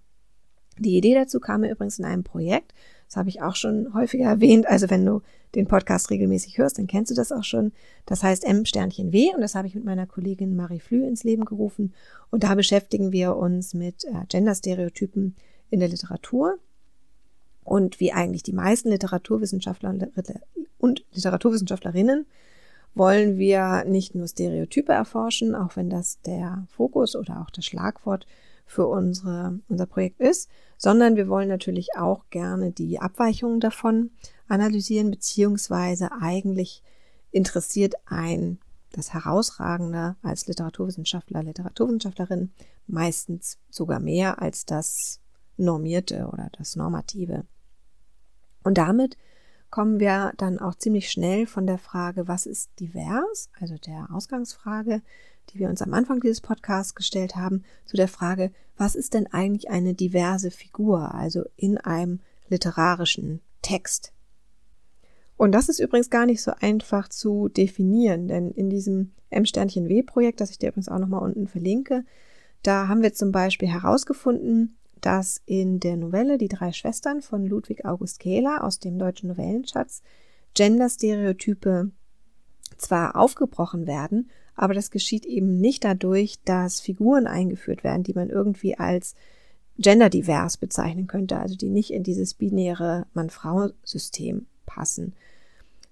Die 0.79 0.97
Idee 0.97 1.15
dazu 1.15 1.41
kam 1.41 1.63
mir 1.63 1.71
übrigens 1.71 1.99
in 1.99 2.05
einem 2.05 2.25
Projekt, 2.25 2.75
Das 3.07 3.17
habe 3.17 3.29
ich 3.29 3.43
auch 3.43 3.57
schon 3.57 3.95
häufiger 3.95 4.25
erwähnt. 4.29 4.67
Also 4.69 4.91
wenn 4.91 5.05
du 5.05 5.23
den 5.55 5.67
Podcast 5.67 6.11
regelmäßig 6.11 6.59
hörst, 6.59 6.79
dann 6.79 6.87
kennst 6.87 7.11
du 7.11 7.15
das 7.15 7.31
auch 7.31 7.45
schon. 7.45 7.73
Das 8.07 8.23
heißt 8.23 8.45
M 8.45 8.65
Sternchen 8.65 9.13
W 9.13 9.35
und 9.35 9.41
das 9.41 9.55
habe 9.55 9.69
ich 9.69 9.75
mit 9.75 9.85
meiner 9.85 10.07
Kollegin 10.07 10.57
Marie 10.57 10.81
Flü 10.81 11.07
ins 11.07 11.25
Leben 11.25 11.45
gerufen. 11.45 11.95
Und 12.31 12.43
da 12.43 12.55
beschäftigen 12.55 13.13
wir 13.13 13.37
uns 13.37 13.75
mit 13.75 14.05
äh, 14.05 14.27
Genderstereotypen 14.29 15.37
in 15.71 15.81
der 15.81 15.89
Literatur 15.89 16.59
und 17.65 17.99
wie 17.99 18.13
eigentlich 18.13 18.43
die 18.43 18.53
meisten 18.53 18.91
Literaturwissenschaftler 18.91 19.95
und 20.79 21.05
Literaturwissenschaftlerinnen 21.13 22.27
wollen 22.95 23.39
wir 23.39 23.85
nicht 23.85 24.15
nur 24.15 24.29
Stereotype 24.29 24.93
erforschen, 24.93 25.55
auch 25.55 25.77
wenn 25.77 25.91
das 25.91 26.21
der 26.21 26.67
Fokus 26.69 27.17
oder 27.17 27.41
auch 27.41 27.51
das 27.51 27.65
Schlagwort 27.65 28.27
für 28.67 28.87
unsere, 28.87 29.61
unser 29.69 29.87
Projekt 29.87 30.21
ist, 30.21 30.49
sondern 30.77 31.17
wir 31.17 31.29
wollen 31.29 31.49
natürlich 31.49 31.97
auch 31.97 32.25
gerne 32.31 32.73
die 32.73 32.99
Abweichungen 32.99 33.61
davon 33.61 34.11
analysieren, 34.49 35.11
beziehungsweise 35.11 36.11
eigentlich 36.13 36.83
interessiert 37.31 37.95
ein 38.07 38.59
das 38.93 39.13
Herausragende 39.13 40.17
als 40.23 40.47
Literaturwissenschaftler, 40.47 41.43
Literaturwissenschaftlerin 41.43 42.53
meistens 42.87 43.59
sogar 43.69 43.99
mehr 43.99 44.41
als 44.41 44.67
das 44.67 45.21
Normierte 45.57 46.29
oder 46.33 46.49
das 46.57 46.77
Normative. 46.77 47.45
Und 48.63 48.79
damit 48.79 49.17
kommen 49.75 49.99
wir 49.99 50.33
dann 50.37 50.61
auch 50.61 50.77
ziemlich 50.77 51.11
schnell 51.11 51.47
von 51.47 51.67
der 51.67 51.79
Frage, 51.79 52.29
was 52.29 52.47
ist 52.47 52.71
divers, 52.79 53.51
also 53.59 53.77
der 53.77 54.07
Ausgangsfrage, 54.13 55.03
die 55.51 55.59
wir 55.59 55.69
uns 55.69 55.83
am 55.83 55.95
Anfang 55.95 56.21
dieses 56.21 56.41
Podcasts 56.41 56.95
gestellt 56.95 57.35
haben, 57.35 57.65
zu 57.85 57.97
der 57.97 58.07
Frage, 58.07 58.53
was 58.77 58.95
ist 58.95 59.15
denn 59.15 59.27
eigentlich 59.27 59.71
eine 59.71 59.93
diverse 59.93 60.53
Figur, 60.53 61.13
also 61.13 61.43
in 61.57 61.77
einem 61.77 62.21
literarischen 62.49 63.41
Text. 63.63 64.13
Und 65.37 65.51
das 65.51 65.69
ist 65.69 65.81
übrigens 65.81 66.09
gar 66.09 66.27
nicht 66.27 66.41
so 66.41 66.53
einfach 66.61 67.09
zu 67.09 67.49
definieren, 67.49 68.29
denn 68.29 68.53
in 68.53 68.71
diesem 68.71 69.11
M-W-Projekt, 69.31 70.41
das 70.41 70.51
ich 70.51 70.59
dir 70.61 70.69
übrigens 70.69 70.89
auch 70.89 71.01
nochmal 71.01 71.23
unten 71.23 71.49
verlinke, 71.49 72.05
da 72.63 72.87
haben 72.87 73.03
wir 73.03 73.13
zum 73.13 73.33
Beispiel 73.33 73.67
herausgefunden, 73.67 74.77
dass 75.05 75.43
in 75.45 75.81
der 75.81 75.97
Novelle 75.97 76.39
Die 76.39 76.49
drei 76.49 76.73
Schwestern 76.73 77.21
von 77.21 77.47
Ludwig 77.47 77.85
August 77.85 78.21
Kehler 78.21 78.65
aus 78.65 78.79
dem 78.79 78.99
deutschen 78.99 79.29
Novellenschatz 79.29 80.03
Genderstereotype 80.55 81.91
zwar 82.79 83.17
aufgebrochen 83.17 83.87
werden, 83.87 84.31
aber 84.55 84.73
das 84.73 84.91
geschieht 84.91 85.27
eben 85.27 85.61
nicht 85.61 85.85
dadurch, 85.85 86.39
dass 86.45 86.81
Figuren 86.81 87.27
eingeführt 87.27 87.85
werden, 87.85 88.05
die 88.05 88.15
man 88.15 88.31
irgendwie 88.31 88.79
als 88.79 89.15
genderdivers 89.79 90.57
bezeichnen 90.57 91.07
könnte, 91.07 91.39
also 91.39 91.57
die 91.57 91.69
nicht 91.69 91.91
in 91.91 92.03
dieses 92.03 92.35
binäre 92.35 93.07
Mann-Frau-System 93.13 94.47
passen. 94.65 95.15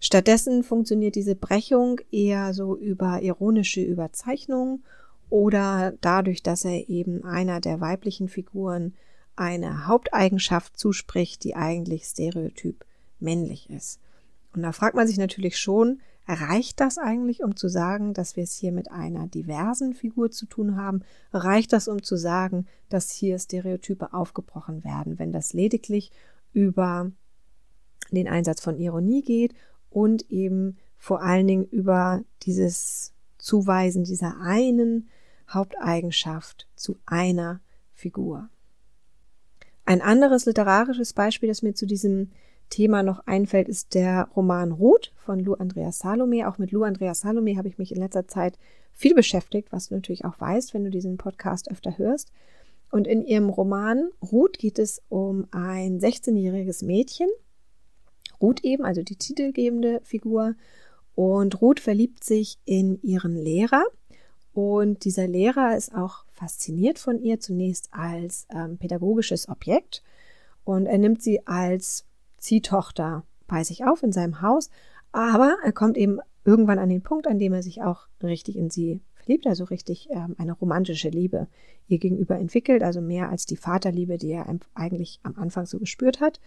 Stattdessen 0.00 0.62
funktioniert 0.62 1.16
diese 1.16 1.34
Brechung 1.34 2.00
eher 2.10 2.54
so 2.54 2.76
über 2.76 3.20
ironische 3.22 3.82
Überzeichnungen 3.82 4.84
oder 5.32 5.94
dadurch, 6.02 6.42
dass 6.42 6.66
er 6.66 6.90
eben 6.90 7.24
einer 7.24 7.58
der 7.62 7.80
weiblichen 7.80 8.28
Figuren 8.28 8.92
eine 9.34 9.86
Haupteigenschaft 9.86 10.78
zuspricht, 10.78 11.42
die 11.44 11.56
eigentlich 11.56 12.04
stereotyp 12.04 12.84
männlich 13.18 13.70
ist. 13.70 13.98
Und 14.54 14.62
da 14.62 14.72
fragt 14.72 14.94
man 14.94 15.06
sich 15.06 15.16
natürlich 15.16 15.56
schon, 15.56 16.00
reicht 16.28 16.80
das 16.80 16.98
eigentlich, 16.98 17.42
um 17.42 17.56
zu 17.56 17.68
sagen, 17.68 18.12
dass 18.12 18.36
wir 18.36 18.44
es 18.44 18.56
hier 18.56 18.72
mit 18.72 18.90
einer 18.90 19.26
diversen 19.26 19.94
Figur 19.94 20.30
zu 20.30 20.44
tun 20.44 20.76
haben? 20.76 21.00
Reicht 21.32 21.72
das, 21.72 21.88
um 21.88 22.02
zu 22.02 22.16
sagen, 22.16 22.66
dass 22.90 23.10
hier 23.10 23.38
Stereotype 23.38 24.12
aufgebrochen 24.12 24.84
werden, 24.84 25.18
wenn 25.18 25.32
das 25.32 25.54
lediglich 25.54 26.12
über 26.52 27.10
den 28.10 28.28
Einsatz 28.28 28.60
von 28.60 28.76
Ironie 28.76 29.22
geht 29.22 29.54
und 29.88 30.30
eben 30.30 30.76
vor 30.98 31.22
allen 31.22 31.46
Dingen 31.46 31.64
über 31.64 32.22
dieses 32.42 33.14
Zuweisen 33.38 34.04
dieser 34.04 34.38
einen 34.38 35.08
Haupteigenschaft 35.54 36.66
zu 36.76 36.96
einer 37.06 37.60
Figur. 37.94 38.48
Ein 39.84 40.00
anderes 40.00 40.46
literarisches 40.46 41.12
Beispiel, 41.12 41.48
das 41.48 41.62
mir 41.62 41.74
zu 41.74 41.86
diesem 41.86 42.30
Thema 42.70 43.02
noch 43.02 43.26
einfällt, 43.26 43.68
ist 43.68 43.94
der 43.94 44.28
Roman 44.34 44.72
Ruth 44.72 45.12
von 45.16 45.40
Lou 45.40 45.54
Andreas 45.54 45.98
Salome. 45.98 46.48
Auch 46.48 46.58
mit 46.58 46.72
Lou 46.72 46.84
Andreas 46.84 47.20
Salome 47.20 47.56
habe 47.56 47.68
ich 47.68 47.78
mich 47.78 47.92
in 47.92 47.98
letzter 47.98 48.26
Zeit 48.26 48.58
viel 48.92 49.14
beschäftigt, 49.14 49.72
was 49.72 49.88
du 49.88 49.94
natürlich 49.94 50.24
auch 50.24 50.40
weißt, 50.40 50.72
wenn 50.72 50.84
du 50.84 50.90
diesen 50.90 51.18
Podcast 51.18 51.70
öfter 51.70 51.98
hörst. 51.98 52.32
Und 52.90 53.06
in 53.06 53.22
ihrem 53.22 53.48
Roman 53.48 54.10
Ruth 54.22 54.58
geht 54.58 54.78
es 54.78 55.02
um 55.08 55.46
ein 55.50 55.98
16-jähriges 55.98 56.84
Mädchen. 56.84 57.28
Ruth 58.40 58.64
eben, 58.64 58.84
also 58.84 59.02
die 59.02 59.16
titelgebende 59.16 60.00
Figur. 60.04 60.54
Und 61.14 61.60
Ruth 61.60 61.80
verliebt 61.80 62.24
sich 62.24 62.58
in 62.64 63.00
ihren 63.02 63.36
Lehrer, 63.36 63.84
und 64.52 65.04
dieser 65.04 65.26
Lehrer 65.26 65.76
ist 65.76 65.94
auch 65.94 66.24
fasziniert 66.30 66.98
von 66.98 67.18
ihr, 67.18 67.40
zunächst 67.40 67.88
als 67.92 68.46
ähm, 68.54 68.76
pädagogisches 68.76 69.48
Objekt. 69.48 70.02
Und 70.64 70.86
er 70.86 70.98
nimmt 70.98 71.22
sie 71.22 71.46
als 71.46 72.04
Ziehtochter 72.38 73.24
bei 73.46 73.64
sich 73.64 73.84
auf 73.84 74.02
in 74.02 74.12
seinem 74.12 74.42
Haus. 74.42 74.68
Aber 75.10 75.56
er 75.64 75.72
kommt 75.72 75.96
eben 75.96 76.18
irgendwann 76.44 76.78
an 76.78 76.88
den 76.88 77.02
Punkt, 77.02 77.26
an 77.26 77.38
dem 77.38 77.52
er 77.52 77.62
sich 77.62 77.82
auch 77.82 78.08
richtig 78.22 78.56
in 78.56 78.68
sie 78.68 79.00
verliebt, 79.14 79.46
also 79.46 79.64
richtig 79.64 80.08
ähm, 80.10 80.34
eine 80.38 80.52
romantische 80.52 81.08
Liebe 81.08 81.46
ihr 81.88 81.98
gegenüber 81.98 82.38
entwickelt, 82.38 82.82
also 82.82 83.00
mehr 83.00 83.28
als 83.30 83.46
die 83.46 83.56
Vaterliebe, 83.56 84.18
die 84.18 84.32
er 84.32 84.46
eigentlich 84.74 85.20
am 85.22 85.36
Anfang 85.36 85.66
so 85.66 85.78
gespürt 85.78 86.20
hat. 86.20 86.40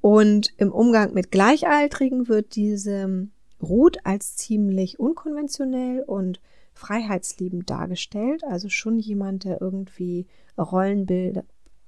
Und 0.00 0.52
im 0.58 0.72
Umgang 0.72 1.14
mit 1.14 1.30
Gleichaltrigen 1.30 2.28
wird 2.28 2.54
diese 2.54 3.28
Ruth 3.62 3.98
als 4.04 4.36
ziemlich 4.36 5.00
unkonventionell 5.00 6.02
und 6.06 6.40
freiheitsliebend 6.78 7.68
dargestellt, 7.68 8.42
also 8.44 8.68
schon 8.68 8.98
jemand, 8.98 9.44
der 9.44 9.60
irgendwie 9.60 10.26
Rollenbilder 10.56 11.44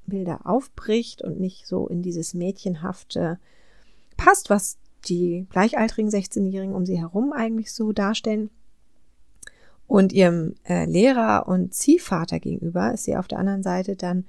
Bilder 0.06 0.40
aufbricht 0.44 1.22
und 1.22 1.40
nicht 1.40 1.66
so 1.66 1.86
in 1.86 2.02
dieses 2.02 2.34
Mädchenhafte 2.34 3.38
passt, 4.16 4.50
was 4.50 4.76
die 5.06 5.46
gleichaltrigen 5.50 6.10
16-Jährigen 6.10 6.74
um 6.74 6.84
sie 6.84 6.98
herum 6.98 7.32
eigentlich 7.32 7.72
so 7.72 7.92
darstellen. 7.92 8.50
Und 9.86 10.12
ihrem 10.12 10.54
äh, 10.68 10.84
Lehrer 10.84 11.48
und 11.48 11.74
Ziehvater 11.74 12.38
gegenüber 12.38 12.92
ist 12.92 13.04
sie 13.04 13.16
auf 13.16 13.28
der 13.28 13.38
anderen 13.38 13.62
Seite 13.62 13.96
dann 13.96 14.24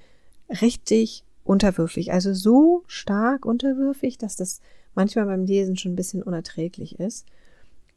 richtig 0.61 1.23
unterwürfig, 1.43 2.13
also 2.13 2.33
so 2.33 2.83
stark 2.87 3.45
unterwürfig, 3.45 4.17
dass 4.17 4.35
das 4.35 4.61
manchmal 4.95 5.25
beim 5.25 5.45
Lesen 5.45 5.77
schon 5.77 5.93
ein 5.93 5.97
bisschen 5.97 6.23
unerträglich 6.23 6.99
ist. 6.99 7.25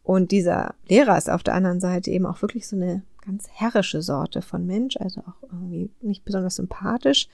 Und 0.05 0.31
dieser 0.31 0.75
Lehrer 0.87 1.17
ist 1.19 1.31
auf 1.31 1.43
der 1.43 1.55
anderen 1.55 1.81
Seite 1.81 2.11
eben 2.11 2.27
auch 2.27 2.43
wirklich 2.43 2.69
so 2.69 2.77
eine 2.77 3.03
ganz 3.25 3.49
herrische 3.51 4.03
Sorte 4.03 4.43
von 4.43 4.67
Mensch, 4.67 4.99
also 4.99 5.23
auch 5.23 5.43
irgendwie 5.51 5.91
nicht 6.03 6.27
besonders 6.27 6.57
sympathisch, 6.57 7.29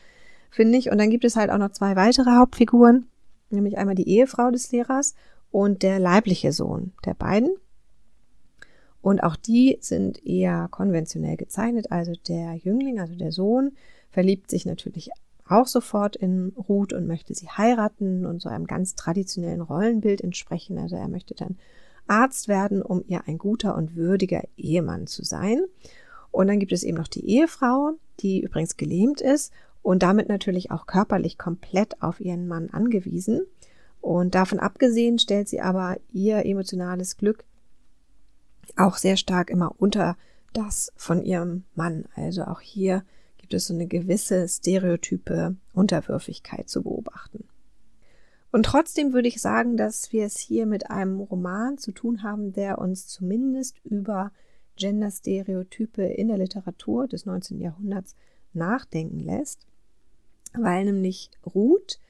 finde 0.51 0.79
ich. 0.79 0.91
Und 0.91 0.99
dann 0.99 1.11
gibt 1.11 1.25
es 1.25 1.37
halt 1.37 1.51
auch 1.51 1.59
noch 1.59 1.73
zwei 1.73 1.97
weitere 1.97 2.31
Hauptfiguren, 2.31 3.07
nämlich 3.51 3.77
einmal 3.77 3.97
die 3.97 4.09
Ehefrau 4.09 4.53
des 4.53 4.71
Lehrers 4.71 5.17
und 5.51 5.83
der 5.83 5.99
leibliche 5.99 6.53
Sohn 6.53 6.93
der 7.05 7.15
beiden. 7.15 7.51
Und 9.03 9.23
auch 9.25 9.35
die 9.35 9.79
sind 9.81 10.25
eher 10.25 10.69
konventionell 10.71 11.37
gezeichnet. 11.37 11.91
Also 11.91 12.13
der 12.29 12.55
Jüngling, 12.55 13.01
also 13.01 13.17
der 13.17 13.33
Sohn, 13.33 13.73
verliebt 14.11 14.49
sich 14.49 14.65
natürlich 14.65 15.11
auch 15.49 15.67
sofort 15.67 16.15
in 16.15 16.53
Ruth 16.69 16.93
und 16.93 17.09
möchte 17.09 17.35
sie 17.35 17.49
heiraten 17.49 18.27
und 18.27 18.41
so 18.41 18.49
einem 18.49 18.67
ganz 18.67 18.95
traditionellen 18.95 19.61
Rollenbild 19.61 20.21
entsprechen. 20.21 20.79
Also 20.79 20.95
er 20.95 21.09
möchte 21.09 21.35
dann 21.35 21.57
Arzt 22.07 22.49
werden, 22.49 22.83
um 22.83 23.05
ihr 23.07 23.23
ein 23.27 23.39
guter 23.39 23.77
und 23.77 23.97
würdiger 23.97 24.43
Ehemann 24.57 25.07
zu 25.07 25.25
sein. 25.25 25.65
Und 26.31 26.47
dann 26.47 26.59
gibt 26.59 26.73
es 26.73 26.83
eben 26.83 26.97
noch 26.97 27.09
die 27.09 27.27
Ehefrau, 27.27 27.93
die 28.21 28.41
übrigens 28.43 28.77
gelähmt 28.77 29.21
ist 29.21 29.53
und 29.83 30.03
damit 30.03 30.29
natürlich 30.29 30.71
auch 30.71 30.87
körperlich 30.87 31.39
komplett 31.39 32.03
auf 32.03 32.21
ihren 32.21 32.47
Mann 32.47 32.71
angewiesen. 32.71 33.43
Und 34.01 34.35
davon 34.35 34.61
abgesehen 34.61 35.19
stellt 35.19 35.49
sie 35.49 35.61
aber 35.61 35.99
ihr 36.13 36.45
emotionales 36.47 37.17
Glück 37.17 37.45
auch 38.77 38.97
sehr 38.97 39.17
stark 39.17 39.51
immer 39.51 39.75
unter 39.79 40.17
das 40.53 40.93
von 40.97 41.23
ihrem 41.23 41.65
Mann. 41.75 42.07
Also 42.15 42.45
auch 42.45 42.61
hier 42.61 43.05
gibt 43.39 43.55
es 43.55 43.67
so 43.67 43.75
eine 43.75 43.87
gewisse 43.87 44.49
stereotype 44.49 45.57
Unterwürfigkeit 45.75 46.69
zu 46.69 46.83
beobachten. 46.83 47.45
Und 48.53 48.65
trotzdem 48.65 49.13
würde 49.13 49.29
ich 49.29 49.41
sagen, 49.41 49.77
dass 49.77 50.13
wir 50.13 50.25
es 50.25 50.39
hier 50.39 50.67
mit 50.67 50.91
einem 50.91 51.21
Roman 51.21 51.79
zu 51.79 51.93
tun 51.93 52.23
haben, 52.23 52.53
der 52.53 52.79
uns 52.79 53.07
zumindest 53.07 53.79
über 53.85 54.33
Genderstereotype 54.77 56.03
in 56.03 56.29
der 56.29 56.39
Literatur 56.39 57.07
des 57.07 57.27
19. 57.27 57.61
Jahrhunderts 57.61 58.17
nachdenken 58.53 59.21
lässt, 59.21 59.67
weil 60.53 60.85
nämlich 60.85 61.31
Ruth 61.55 62.01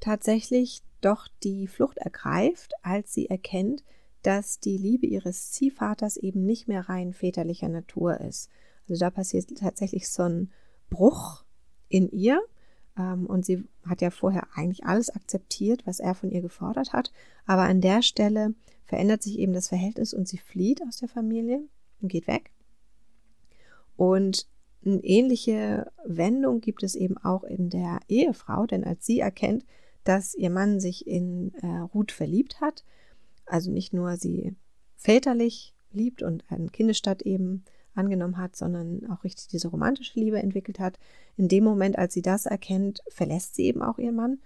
tatsächlich 0.00 0.82
doch 1.00 1.28
die 1.42 1.66
Flucht 1.66 1.98
ergreift, 1.98 2.72
als 2.82 3.14
sie 3.14 3.30
erkennt, 3.30 3.82
dass 4.22 4.58
die 4.58 4.76
Liebe 4.76 5.06
ihres 5.06 5.52
Ziehvaters 5.52 6.16
eben 6.16 6.44
nicht 6.44 6.68
mehr 6.68 6.88
rein 6.88 7.12
väterlicher 7.12 7.68
Natur 7.68 8.20
ist. 8.20 8.50
Also 8.88 9.00
da 9.00 9.10
passiert 9.10 9.56
tatsächlich 9.56 10.08
so 10.08 10.24
ein 10.24 10.50
Bruch 10.90 11.44
in 11.88 12.10
ihr 12.10 12.42
und 12.96 13.44
sie 13.44 13.64
hat 13.84 14.00
ja 14.00 14.10
vorher 14.10 14.46
eigentlich 14.54 14.84
alles 14.84 15.10
akzeptiert, 15.10 15.86
was 15.86 16.00
er 16.00 16.14
von 16.14 16.30
ihr 16.30 16.40
gefordert 16.40 16.92
hat. 16.92 17.12
Aber 17.44 17.62
an 17.62 17.80
der 17.80 18.02
Stelle 18.02 18.54
verändert 18.84 19.22
sich 19.22 19.38
eben 19.38 19.52
das 19.52 19.68
Verhältnis 19.68 20.14
und 20.14 20.26
sie 20.26 20.38
flieht 20.38 20.82
aus 20.82 20.96
der 20.96 21.08
Familie 21.08 21.60
und 22.00 22.08
geht 22.08 22.26
weg. 22.26 22.52
Und 23.96 24.46
eine 24.84 25.02
ähnliche 25.02 25.90
Wendung 26.04 26.60
gibt 26.60 26.82
es 26.82 26.94
eben 26.94 27.18
auch 27.18 27.44
in 27.44 27.70
der 27.70 28.00
Ehefrau, 28.08 28.66
denn 28.66 28.84
als 28.84 29.04
sie 29.04 29.20
erkennt, 29.20 29.64
dass 30.04 30.34
ihr 30.34 30.50
Mann 30.50 30.78
sich 30.78 31.06
in 31.06 31.52
äh, 31.54 31.78
Ruth 31.92 32.12
verliebt 32.12 32.60
hat, 32.60 32.84
also 33.46 33.70
nicht 33.70 33.92
nur 33.92 34.16
sie 34.16 34.54
väterlich 34.96 35.74
liebt 35.90 36.22
und 36.22 36.44
einen 36.50 36.70
Kindesstadt 36.70 37.22
eben 37.22 37.64
angenommen 37.96 38.38
hat, 38.38 38.56
sondern 38.56 39.08
auch 39.10 39.24
richtig 39.24 39.48
diese 39.48 39.68
romantische 39.68 40.18
Liebe 40.18 40.40
entwickelt 40.40 40.78
hat. 40.78 40.98
In 41.36 41.48
dem 41.48 41.64
Moment, 41.64 41.98
als 41.98 42.14
sie 42.14 42.22
das 42.22 42.46
erkennt, 42.46 43.02
verlässt 43.08 43.54
sie 43.54 43.66
eben 43.66 43.82
auch 43.82 43.98
ihren 43.98 44.16
Mann. 44.16 44.38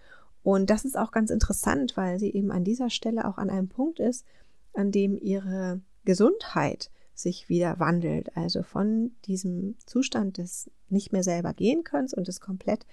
Und 0.43 0.71
das 0.71 0.85
ist 0.85 0.97
auch 0.97 1.11
ganz 1.11 1.31
interessant, 1.31 1.97
weil 1.97 2.19
sie 2.19 2.33
eben 2.33 2.51
an 2.51 2.65
dieser 2.65 2.91
Stelle 2.91 3.27
auch 3.27 3.39
an 3.39 3.51
einem 3.51 3.69
Punkt 3.69 4.01
ist, 4.01 4.25
an 4.73 4.91
dem 4.91 5.19
ihre 5.19 5.81
Gesundheit 6.05 6.91
sich 7.15 7.49
wieder 7.49 7.79
wandelt. 7.79 8.37
Also 8.37 8.63
von 8.63 9.13
diesem 9.27 9.77
Zustand 9.85 10.39
des 10.39 10.71
nicht 10.89 11.13
mehr 11.13 11.23
selber 11.23 11.53
gehen 11.53 11.85
Könnens 11.85 12.15
und 12.15 12.29
des 12.29 12.41
komplett 12.41 12.87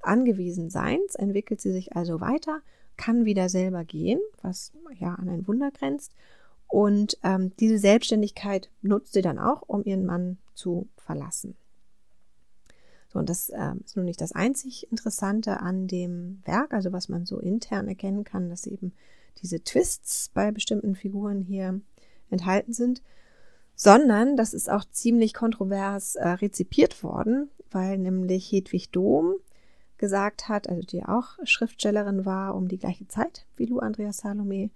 angewiesen 0.00 0.70
Seins 0.70 1.14
entwickelt 1.14 1.60
sie 1.60 1.72
sich 1.72 1.96
also 1.96 2.20
weiter, 2.20 2.60
kann 2.96 3.24
wieder 3.24 3.48
selber 3.48 3.84
gehen, 3.84 4.20
was 4.42 4.72
ja 4.98 5.14
an 5.14 5.28
ein 5.28 5.46
Wunder 5.46 5.70
grenzt 5.70 6.12
und 6.72 7.18
ähm, 7.22 7.52
diese 7.60 7.76
Selbstständigkeit 7.76 8.70
nutzt 8.80 9.12
sie 9.12 9.20
dann 9.20 9.38
auch, 9.38 9.60
um 9.66 9.84
ihren 9.84 10.06
Mann 10.06 10.38
zu 10.54 10.88
verlassen. 10.96 11.54
So, 13.12 13.18
und 13.18 13.28
das 13.28 13.50
äh, 13.50 13.74
ist 13.84 13.94
nun 13.94 14.06
nicht 14.06 14.22
das 14.22 14.32
einzig 14.32 14.90
Interessante 14.90 15.60
an 15.60 15.86
dem 15.86 16.40
Werk, 16.46 16.72
also 16.72 16.90
was 16.90 17.10
man 17.10 17.26
so 17.26 17.38
intern 17.38 17.88
erkennen 17.88 18.24
kann, 18.24 18.48
dass 18.48 18.66
eben 18.66 18.94
diese 19.42 19.62
Twists 19.62 20.30
bei 20.32 20.50
bestimmten 20.50 20.94
Figuren 20.94 21.42
hier 21.42 21.78
enthalten 22.30 22.72
sind, 22.72 23.02
sondern 23.74 24.38
das 24.38 24.54
ist 24.54 24.70
auch 24.70 24.86
ziemlich 24.90 25.34
kontrovers 25.34 26.14
äh, 26.14 26.26
rezipiert 26.26 27.02
worden, 27.02 27.50
weil 27.70 27.98
nämlich 27.98 28.50
Hedwig 28.50 28.90
Dohm 28.92 29.34
gesagt 29.98 30.48
hat, 30.48 30.70
also 30.70 30.80
die 30.80 31.04
auch 31.04 31.36
Schriftstellerin 31.44 32.24
war 32.24 32.54
um 32.54 32.68
die 32.68 32.78
gleiche 32.78 33.08
Zeit 33.08 33.44
wie 33.56 33.66
Lou 33.66 33.78
Andreas 33.80 34.16
Salome, 34.16 34.70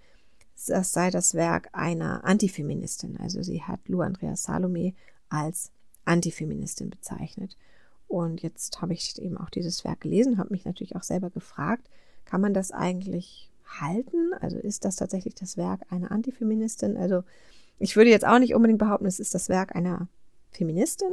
das 0.67 0.93
sei 0.93 1.11
das 1.11 1.35
Werk 1.35 1.69
einer 1.73 2.25
Antifeministin. 2.25 3.19
Also 3.19 3.43
sie 3.43 3.63
hat 3.63 3.89
Lou 3.89 4.01
Andrea 4.01 4.37
Salome 4.37 4.95
als 5.29 5.71
Antifeministin 6.05 6.91
bezeichnet. 6.91 7.57
Und 8.09 8.43
jetzt 8.43 8.81
habe 8.81 8.93
ich 8.93 9.21
eben 9.21 9.37
auch 9.37 9.51
dieses 9.51 9.85
Werk 9.85 10.01
gelesen, 10.01 10.39
habe 10.39 10.51
mich 10.51 10.65
natürlich 10.65 10.97
auch 10.97 11.03
selber 11.03 11.31
gefragt, 11.31 11.89
kann 12.25 12.41
man 12.41 12.55
das 12.55 12.73
eigentlich 12.73 13.51
halten? 13.81 14.33
Also 14.41 14.59
ist 14.59 14.85
das 14.85 14.97
tatsächlich 14.97 15.35
das 15.35 15.57
Werk 15.57 15.81
einer 15.91 16.11
Antifeministin? 16.11 16.97
Also 16.97 17.25
ich 17.79 17.97
würde 17.97 18.11
jetzt 18.11 18.27
auch 18.27 18.39
nicht 18.39 18.55
unbedingt 18.55 18.79
behaupten, 18.79 19.07
es 19.07 19.21
ist 19.21 19.35
das 19.35 19.49
Werk 19.49 19.75
einer 19.75 20.09
Feministin. 20.51 21.11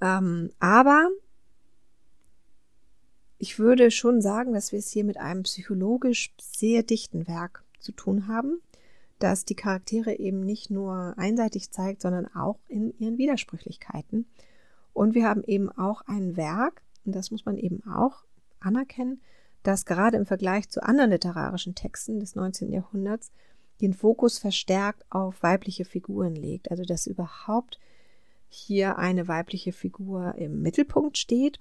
Ähm, 0.00 0.50
aber 0.58 1.10
ich 3.40 3.58
würde 3.58 3.90
schon 3.90 4.20
sagen, 4.20 4.52
dass 4.52 4.70
wir 4.70 4.78
es 4.78 4.90
hier 4.90 5.02
mit 5.02 5.16
einem 5.16 5.44
psychologisch 5.44 6.34
sehr 6.38 6.82
dichten 6.82 7.26
Werk 7.26 7.64
zu 7.78 7.90
tun 7.90 8.28
haben, 8.28 8.60
das 9.18 9.46
die 9.46 9.54
Charaktere 9.54 10.18
eben 10.18 10.40
nicht 10.40 10.70
nur 10.70 11.14
einseitig 11.16 11.70
zeigt, 11.70 12.02
sondern 12.02 12.26
auch 12.34 12.58
in 12.68 12.92
ihren 12.98 13.16
Widersprüchlichkeiten. 13.16 14.26
Und 14.92 15.14
wir 15.14 15.26
haben 15.26 15.42
eben 15.44 15.72
auch 15.72 16.02
ein 16.02 16.36
Werk, 16.36 16.82
und 17.06 17.14
das 17.14 17.30
muss 17.30 17.46
man 17.46 17.56
eben 17.56 17.82
auch 17.90 18.24
anerkennen, 18.60 19.22
das 19.62 19.86
gerade 19.86 20.18
im 20.18 20.26
Vergleich 20.26 20.68
zu 20.68 20.82
anderen 20.82 21.10
literarischen 21.10 21.74
Texten 21.74 22.20
des 22.20 22.34
19. 22.34 22.70
Jahrhunderts 22.70 23.32
den 23.80 23.94
Fokus 23.94 24.38
verstärkt 24.38 25.06
auf 25.08 25.42
weibliche 25.42 25.86
Figuren 25.86 26.34
legt. 26.34 26.70
Also 26.70 26.84
dass 26.84 27.06
überhaupt 27.06 27.80
hier 28.50 28.98
eine 28.98 29.28
weibliche 29.28 29.72
Figur 29.72 30.34
im 30.34 30.60
Mittelpunkt 30.60 31.16
steht 31.16 31.58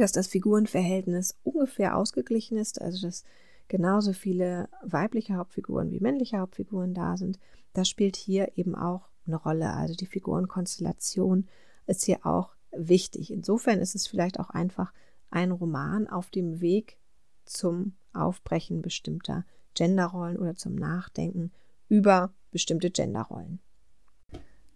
dass 0.00 0.12
das 0.12 0.26
Figurenverhältnis 0.26 1.38
ungefähr 1.42 1.96
ausgeglichen 1.96 2.56
ist, 2.56 2.80
also 2.80 3.06
dass 3.06 3.24
genauso 3.68 4.12
viele 4.12 4.68
weibliche 4.82 5.36
Hauptfiguren 5.36 5.90
wie 5.90 6.00
männliche 6.00 6.38
Hauptfiguren 6.38 6.94
da 6.94 7.16
sind. 7.16 7.38
Das 7.72 7.88
spielt 7.88 8.16
hier 8.16 8.56
eben 8.56 8.74
auch 8.74 9.08
eine 9.26 9.36
Rolle. 9.36 9.72
Also 9.72 9.94
die 9.94 10.06
Figurenkonstellation 10.06 11.48
ist 11.86 12.04
hier 12.04 12.26
auch 12.26 12.54
wichtig. 12.70 13.32
Insofern 13.32 13.78
ist 13.78 13.94
es 13.94 14.06
vielleicht 14.06 14.40
auch 14.40 14.50
einfach 14.50 14.92
ein 15.30 15.50
Roman 15.50 16.08
auf 16.08 16.30
dem 16.30 16.60
Weg 16.60 16.98
zum 17.44 17.94
Aufbrechen 18.12 18.82
bestimmter 18.82 19.44
Genderrollen 19.74 20.38
oder 20.38 20.54
zum 20.54 20.74
Nachdenken 20.74 21.50
über 21.88 22.32
bestimmte 22.50 22.90
Genderrollen. 22.90 23.60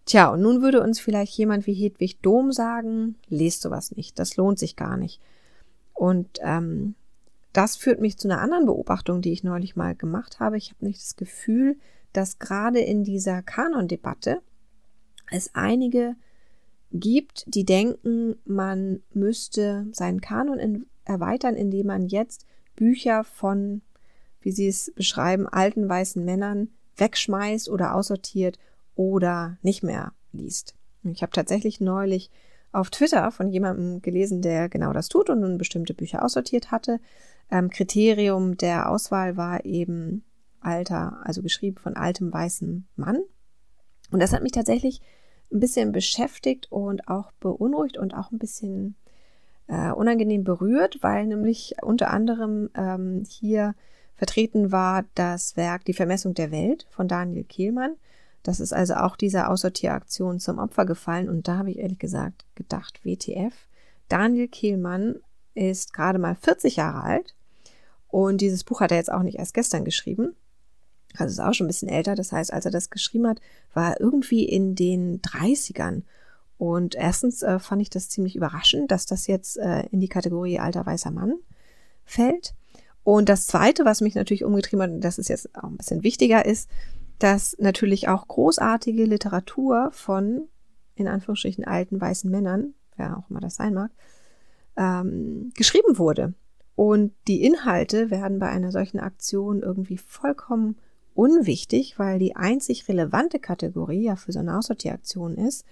Tja, 0.07 0.29
und 0.29 0.41
nun 0.41 0.61
würde 0.61 0.81
uns 0.81 1.01
vielleicht 1.01 1.37
jemand 1.37 1.67
wie 1.67 1.73
Hedwig 1.73 2.21
Dom 2.21 2.53
sagen, 2.53 3.17
lest 3.27 3.61
sowas 3.61 3.91
nicht, 3.91 4.17
das 4.17 4.37
lohnt 4.37 4.57
sich 4.57 4.77
gar 4.77 4.95
nicht. 4.95 5.21
Und 5.93 6.39
ähm, 6.41 6.95
das 7.51 7.75
führt 7.75 7.99
mich 7.99 8.17
zu 8.17 8.29
einer 8.29 8.39
anderen 8.39 8.67
Beobachtung, 8.67 9.21
die 9.21 9.33
ich 9.33 9.43
neulich 9.43 9.75
mal 9.75 9.95
gemacht 9.95 10.39
habe. 10.39 10.55
Ich 10.55 10.69
habe 10.69 10.85
nicht 10.85 11.01
das 11.01 11.17
Gefühl, 11.17 11.77
dass 12.13 12.39
gerade 12.39 12.79
in 12.79 13.03
dieser 13.03 13.41
Kanon-Debatte 13.41 14.41
es 15.29 15.53
einige 15.55 16.15
gibt, 16.93 17.43
die 17.53 17.65
denken, 17.65 18.37
man 18.45 19.01
müsste 19.11 19.87
seinen 19.91 20.21
Kanon 20.21 20.57
in, 20.57 20.85
erweitern, 21.03 21.55
indem 21.55 21.87
man 21.87 22.07
jetzt 22.07 22.45
Bücher 22.77 23.25
von, 23.25 23.81
wie 24.39 24.53
sie 24.53 24.69
es 24.69 24.89
beschreiben, 24.95 25.49
alten 25.49 25.89
weißen 25.89 26.23
Männern 26.23 26.69
wegschmeißt 26.95 27.67
oder 27.69 27.93
aussortiert 27.93 28.57
oder 28.97 29.57
nicht 29.61 29.83
mehr 29.83 30.11
liest. 30.33 30.75
Ich 31.03 31.21
habe 31.21 31.31
tatsächlich 31.31 31.79
neulich 31.79 32.29
auf 32.73 32.89
Twitter 32.89 33.31
von 33.31 33.49
jemandem 33.49 34.01
gelesen, 34.01 34.41
der 34.41 34.67
genau 34.67 34.91
das 34.91 35.07
tut 35.07 35.29
und 35.29 35.39
nun 35.39 35.57
bestimmte 35.57 35.93
Bücher 35.93 36.23
aussortiert 36.23 36.71
hatte. 36.71 36.99
Ähm, 37.49 37.69
Kriterium 37.69 38.57
der 38.57 38.89
Auswahl 38.89 39.37
war 39.37 39.63
eben 39.63 40.23
Alter, 40.59 41.19
also 41.23 41.41
geschrieben 41.41 41.77
von 41.77 41.95
altem 41.95 42.33
weißem 42.33 42.85
Mann. 42.95 43.21
Und 44.11 44.21
das 44.21 44.33
hat 44.33 44.43
mich 44.43 44.51
tatsächlich 44.51 45.01
ein 45.51 45.59
bisschen 45.59 45.91
beschäftigt 45.91 46.67
und 46.71 47.07
auch 47.07 47.31
beunruhigt 47.39 47.97
und 47.97 48.13
auch 48.13 48.31
ein 48.31 48.39
bisschen 48.39 48.95
äh, 49.67 49.91
unangenehm 49.91 50.43
berührt, 50.43 50.97
weil 51.01 51.25
nämlich 51.25 51.75
unter 51.81 52.09
anderem 52.09 52.69
ähm, 52.75 53.23
hier 53.29 53.75
vertreten 54.15 54.71
war 54.71 55.05
das 55.15 55.55
Werk 55.55 55.85
Die 55.85 55.93
Vermessung 55.93 56.33
der 56.33 56.51
Welt 56.51 56.87
von 56.89 57.07
Daniel 57.07 57.43
Kehlmann. 57.43 57.95
Das 58.47 58.61
ist 58.61 58.71
also 58.71 58.93
auch 58.93 59.17
dieser 59.17 59.49
Aussortieraktion 59.49 60.39
zum 60.39 60.57
Opfer 60.57 60.85
gefallen 60.85 61.27
und 61.27 61.49
da 61.49 61.57
habe 61.57 61.69
ich 61.69 61.79
ehrlich 61.79 61.99
gesagt 61.99 62.45
gedacht, 62.55 63.01
WTF. 63.03 63.53
Daniel 64.07 64.47
Kehlmann 64.47 65.15
ist 65.53 65.93
gerade 65.93 66.17
mal 66.17 66.33
40 66.33 66.77
Jahre 66.77 67.03
alt 67.03 67.35
und 68.07 68.39
dieses 68.39 68.63
Buch 68.63 68.79
hat 68.79 68.91
er 68.91 68.97
jetzt 68.99 69.11
auch 69.11 69.21
nicht 69.21 69.37
erst 69.37 69.53
gestern 69.53 69.83
geschrieben. 69.83 70.33
Also 71.17 71.33
ist 71.33 71.45
auch 71.45 71.53
schon 71.53 71.65
ein 71.65 71.67
bisschen 71.67 71.89
älter. 71.89 72.15
Das 72.15 72.31
heißt, 72.31 72.53
als 72.53 72.63
er 72.63 72.71
das 72.71 72.89
geschrieben 72.89 73.27
hat, 73.27 73.41
war 73.73 73.91
er 73.91 73.99
irgendwie 73.99 74.45
in 74.45 74.75
den 74.75 75.21
30ern. 75.21 76.03
Und 76.57 76.95
erstens 76.95 77.43
äh, 77.43 77.59
fand 77.59 77.81
ich 77.81 77.89
das 77.89 78.07
ziemlich 78.07 78.37
überraschend, 78.37 78.91
dass 78.91 79.05
das 79.05 79.27
jetzt 79.27 79.57
äh, 79.57 79.87
in 79.87 79.99
die 79.99 80.07
Kategorie 80.07 80.57
alter 80.57 80.85
weißer 80.85 81.11
Mann 81.11 81.33
fällt. 82.05 82.53
Und 83.03 83.27
das 83.27 83.45
zweite, 83.45 83.83
was 83.83 83.99
mich 83.99 84.15
natürlich 84.15 84.45
umgetrieben 84.45 84.83
hat, 84.83 84.91
und 84.91 85.01
das 85.01 85.17
ist 85.17 85.27
jetzt 85.27 85.53
auch 85.53 85.69
ein 85.69 85.75
bisschen 85.75 86.03
wichtiger 86.03 86.45
ist, 86.45 86.69
dass 87.19 87.55
natürlich 87.59 88.07
auch 88.07 88.27
großartige 88.27 89.05
Literatur 89.05 89.89
von, 89.91 90.47
in 90.95 91.07
Anführungsstrichen, 91.07 91.65
alten 91.65 91.99
weißen 91.99 92.29
Männern, 92.29 92.73
wer 92.95 93.17
auch 93.17 93.29
immer 93.29 93.39
das 93.39 93.55
sein 93.55 93.73
mag, 93.73 93.91
ähm, 94.75 95.51
geschrieben 95.55 95.97
wurde. 95.97 96.33
Und 96.75 97.13
die 97.27 97.43
Inhalte 97.43 98.11
werden 98.11 98.37
bei 98.37 98.49
einer 98.49 98.71
solchen 98.71 98.99
Aktion 98.99 99.63
irgendwie 99.63 99.97
vollkommen 99.97 100.77
unwichtig, 101.15 101.97
weil 101.97 102.19
die 102.19 102.35
einzig 102.35 102.87
relevante 102.87 103.39
Kategorie 103.39 104.03
ja 104.03 104.15
für 104.15 104.31
so 104.31 104.39
eine 104.39 104.55
Aussortieraktion 104.55 105.35
ist, 105.35 105.65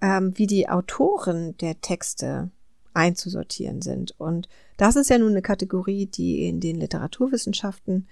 ähm, 0.00 0.32
wie 0.36 0.46
die 0.46 0.68
Autoren 0.68 1.56
der 1.58 1.80
Texte 1.80 2.50
einzusortieren 2.94 3.82
sind. 3.82 4.14
Und 4.18 4.48
das 4.76 4.94
ist 4.94 5.10
ja 5.10 5.18
nun 5.18 5.32
eine 5.32 5.42
Kategorie, 5.42 6.06
die 6.06 6.46
in 6.46 6.60
den 6.60 6.76
Literaturwissenschaften 6.76 8.06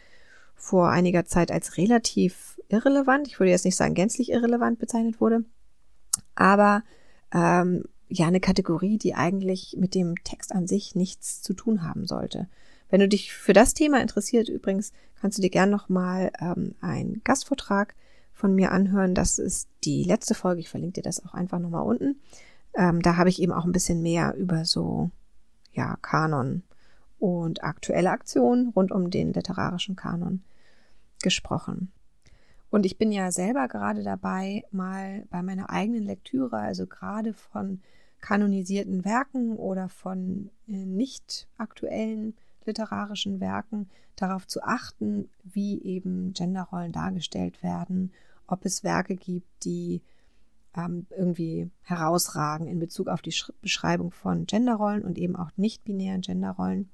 vor 0.63 0.91
einiger 0.91 1.25
Zeit 1.25 1.51
als 1.51 1.77
relativ 1.77 2.57
irrelevant, 2.69 3.27
ich 3.27 3.41
würde 3.41 3.51
jetzt 3.51 3.65
nicht 3.65 3.75
sagen 3.75 3.95
gänzlich 3.95 4.31
irrelevant 4.31 4.79
bezeichnet 4.79 5.21
wurde, 5.21 5.45
aber 6.37 6.85
ähm, 7.35 7.83
ja 8.07 8.29
eine 8.29 8.39
Kategorie, 8.39 8.97
die 8.97 9.17
eigentlich 9.17 9.75
mit 9.77 9.97
dem 9.97 10.15
Text 10.23 10.53
an 10.53 10.69
sich 10.69 10.95
nichts 10.95 11.43
zu 11.43 11.53
tun 11.53 11.83
haben 11.83 12.07
sollte. 12.07 12.47
Wenn 12.89 13.01
du 13.01 13.09
dich 13.09 13.33
für 13.33 13.53
das 13.53 13.75
Thema 13.75 14.01
interessiert, 14.01 14.49
übrigens, 14.49 14.93
kannst 15.21 15.37
du 15.37 15.43
dir 15.43 15.51
gern 15.51 15.69
nochmal 15.69 16.31
ähm, 16.41 16.77
einen 16.81 17.23
Gastvortrag 17.25 17.97
von 18.33 18.55
mir 18.55 18.71
anhören. 18.71 19.17
Das 19.17 19.41
ist 19.41 19.69
die 19.83 20.05
letzte 20.05 20.35
Folge. 20.35 20.61
Ich 20.61 20.69
verlinke 20.69 21.01
dir 21.01 21.03
das 21.03 21.27
auch 21.27 21.35
einfach 21.35 21.59
nochmal 21.59 21.85
unten. 21.85 22.21
Ähm, 22.75 23.03
da 23.03 23.17
habe 23.17 23.31
ich 23.31 23.43
eben 23.43 23.53
auch 23.53 23.65
ein 23.65 23.73
bisschen 23.73 24.01
mehr 24.01 24.37
über 24.37 24.65
so 24.65 25.11
ja, 25.73 25.97
Kanon 26.03 26.63
und 27.19 27.65
aktuelle 27.65 28.11
Aktionen 28.11 28.69
rund 28.69 28.93
um 28.93 29.11
den 29.11 29.33
literarischen 29.33 29.97
Kanon 29.97 30.45
gesprochen. 31.23 31.93
Und 32.71 32.87
ich 32.87 32.97
bin 32.97 33.13
ja 33.13 33.31
selber 33.31 33.69
gerade 33.69 34.03
dabei, 34.03 34.65
mal 34.71 35.27
bei 35.31 35.43
meiner 35.43 35.71
eigenen 35.71 36.05
Lektüre, 36.05 36.57
also 36.57 36.87
gerade 36.87 37.35
von 37.35 37.81
kanonisierten 38.21 39.05
Werken 39.05 39.57
oder 39.57 39.89
von 39.89 40.51
äh, 40.67 40.87
nicht 40.87 41.49
aktuellen 41.59 42.35
literarischen 42.65 43.41
Werken, 43.41 43.91
darauf 44.17 44.47
zu 44.47 44.63
achten, 44.63 45.29
wie 45.43 45.83
eben 45.83 46.33
Genderrollen 46.33 46.93
dargestellt 46.93 47.63
werden, 47.63 48.13
ob 48.47 48.65
es 48.65 48.85
Werke 48.85 49.17
gibt, 49.17 49.65
die 49.65 50.01
ähm, 50.75 51.07
irgendwie 51.11 51.71
herausragen 51.83 52.67
in 52.67 52.79
Bezug 52.79 53.09
auf 53.09 53.23
die 53.23 53.33
Sch 53.33 53.53
Beschreibung 53.61 54.11
von 54.11 54.47
Genderrollen 54.47 55.03
und 55.03 55.19
eben 55.19 55.37
auch 55.37 55.51
nicht-binären 55.57 56.23
Genderrollen. 56.23 56.91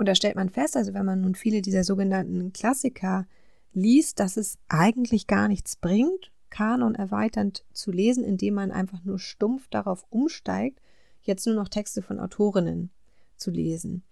Und 0.00 0.06
da 0.06 0.14
stellt 0.14 0.34
man 0.34 0.48
fest, 0.48 0.78
also 0.78 0.94
wenn 0.94 1.04
man 1.04 1.20
nun 1.20 1.34
viele 1.34 1.60
dieser 1.60 1.84
sogenannten 1.84 2.54
Klassiker 2.54 3.26
liest, 3.74 4.18
dass 4.18 4.38
es 4.38 4.56
eigentlich 4.66 5.26
gar 5.26 5.46
nichts 5.46 5.76
bringt, 5.76 6.32
Kanon 6.48 6.94
erweiternd 6.94 7.66
zu 7.74 7.90
lesen, 7.90 8.24
indem 8.24 8.54
man 8.54 8.70
einfach 8.70 9.04
nur 9.04 9.18
stumpf 9.18 9.68
darauf 9.68 10.06
umsteigt, 10.08 10.80
jetzt 11.20 11.44
nur 11.44 11.54
noch 11.54 11.68
Texte 11.68 12.00
von 12.00 12.18
Autorinnen 12.18 12.88
zu 13.36 13.50
lesen. 13.50 14.02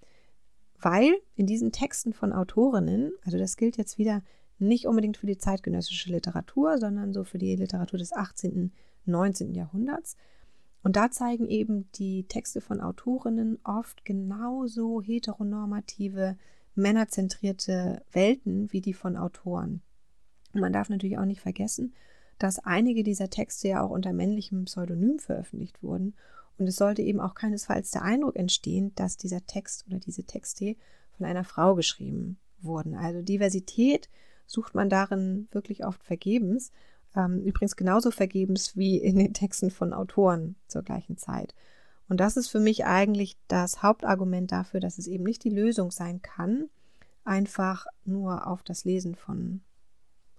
Weil 0.78 1.14
in 1.36 1.46
diesen 1.46 1.72
Texten 1.72 2.12
von 2.12 2.34
Autorinnen, 2.34 3.12
also 3.24 3.38
das 3.38 3.56
gilt 3.56 3.78
jetzt 3.78 3.96
wieder 3.96 4.22
nicht 4.58 4.86
unbedingt 4.86 5.16
für 5.16 5.26
die 5.26 5.38
zeitgenössische 5.38 6.12
Literatur, 6.12 6.76
sondern 6.76 7.14
so 7.14 7.24
für 7.24 7.38
die 7.38 7.56
Literatur 7.56 7.98
des 7.98 8.12
18., 8.12 8.74
19. 9.06 9.54
Jahrhunderts. 9.54 10.18
Und 10.82 10.96
da 10.96 11.10
zeigen 11.10 11.48
eben 11.48 11.90
die 11.92 12.24
Texte 12.24 12.60
von 12.60 12.80
Autorinnen 12.80 13.58
oft 13.64 14.04
genauso 14.04 15.02
heteronormative, 15.02 16.36
männerzentrierte 16.74 18.02
Welten 18.12 18.72
wie 18.72 18.80
die 18.80 18.94
von 18.94 19.16
Autoren. 19.16 19.82
Und 20.52 20.60
man 20.60 20.72
darf 20.72 20.88
natürlich 20.88 21.18
auch 21.18 21.24
nicht 21.24 21.40
vergessen, 21.40 21.94
dass 22.38 22.60
einige 22.60 23.02
dieser 23.02 23.30
Texte 23.30 23.68
ja 23.68 23.82
auch 23.82 23.90
unter 23.90 24.12
männlichem 24.12 24.64
Pseudonym 24.64 25.18
veröffentlicht 25.18 25.82
wurden. 25.82 26.14
Und 26.56 26.68
es 26.68 26.76
sollte 26.76 27.02
eben 27.02 27.20
auch 27.20 27.34
keinesfalls 27.34 27.90
der 27.90 28.02
Eindruck 28.02 28.36
entstehen, 28.36 28.92
dass 28.94 29.16
dieser 29.16 29.44
Text 29.46 29.86
oder 29.88 29.98
diese 29.98 30.24
Texte 30.24 30.76
von 31.16 31.26
einer 31.26 31.44
Frau 31.44 31.74
geschrieben 31.74 32.38
wurden. 32.60 32.94
Also 32.94 33.22
Diversität 33.22 34.08
sucht 34.46 34.74
man 34.74 34.88
darin 34.88 35.48
wirklich 35.50 35.84
oft 35.84 36.02
vergebens. 36.02 36.72
Ähm, 37.16 37.42
übrigens 37.42 37.76
genauso 37.76 38.10
vergebens 38.10 38.76
wie 38.76 38.98
in 38.98 39.16
den 39.16 39.34
Texten 39.34 39.70
von 39.70 39.92
Autoren 39.92 40.56
zur 40.66 40.82
gleichen 40.82 41.16
Zeit. 41.16 41.54
Und 42.08 42.20
das 42.20 42.36
ist 42.36 42.48
für 42.48 42.60
mich 42.60 42.84
eigentlich 42.86 43.36
das 43.48 43.82
Hauptargument 43.82 44.50
dafür, 44.50 44.80
dass 44.80 44.98
es 44.98 45.06
eben 45.06 45.24
nicht 45.24 45.44
die 45.44 45.50
Lösung 45.50 45.90
sein 45.90 46.22
kann, 46.22 46.68
einfach 47.24 47.86
nur 48.04 48.46
auf 48.46 48.62
das 48.62 48.84
Lesen 48.84 49.14
von 49.14 49.60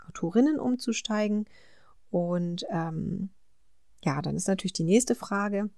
Autorinnen 0.07 0.59
umzusteigen. 0.59 1.45
Und 2.09 2.65
ähm, 2.71 3.29
ja, 4.03 4.21
dann 4.21 4.35
ist 4.35 4.47
natürlich 4.47 4.73
die 4.73 4.83
nächste 4.83 5.13
Frage, 5.13 5.69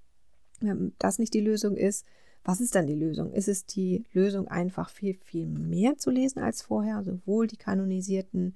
wenn 0.62 0.94
das 1.00 1.20
nicht 1.20 1.34
die 1.34 1.42
Lösung 1.42 1.76
ist, 1.76 2.06
was 2.44 2.60
ist 2.60 2.74
dann 2.74 2.88
die 2.88 2.96
Lösung? 2.96 3.34
Ist 3.34 3.48
es 3.48 3.66
die 3.66 4.06
Lösung, 4.14 4.48
einfach 4.48 4.90
viel, 4.90 5.16
viel 5.16 5.46
mehr 5.46 5.98
zu 5.98 6.10
lesen 6.10 6.40
als 6.40 6.62
vorher, 6.62 7.04
sowohl 7.04 7.48
die 7.48 7.58
kanonisierten 7.58 8.56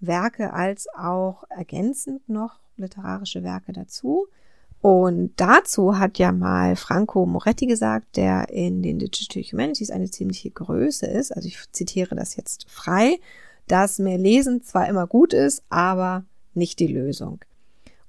Werke 0.00 0.52
als 0.52 0.86
auch 0.96 1.44
ergänzend 1.48 2.28
noch 2.28 2.60
literarische 2.76 3.42
Werke 3.42 3.72
dazu? 3.72 4.28
Und 4.80 5.32
dazu 5.36 5.98
hat 5.98 6.18
ja 6.18 6.30
mal 6.30 6.76
Franco 6.76 7.26
Moretti 7.26 7.66
gesagt, 7.66 8.16
der 8.16 8.50
in 8.50 8.82
den 8.82 8.98
Digital 8.98 9.42
Humanities 9.42 9.90
eine 9.90 10.10
ziemliche 10.10 10.50
Größe 10.50 11.06
ist, 11.06 11.32
also 11.32 11.48
ich 11.48 11.58
zitiere 11.72 12.14
das 12.14 12.36
jetzt 12.36 12.70
frei, 12.70 13.18
dass 13.66 13.98
mehr 13.98 14.18
Lesen 14.18 14.62
zwar 14.62 14.88
immer 14.88 15.06
gut 15.06 15.32
ist, 15.32 15.62
aber 15.68 16.24
nicht 16.54 16.78
die 16.78 16.86
Lösung. 16.86 17.40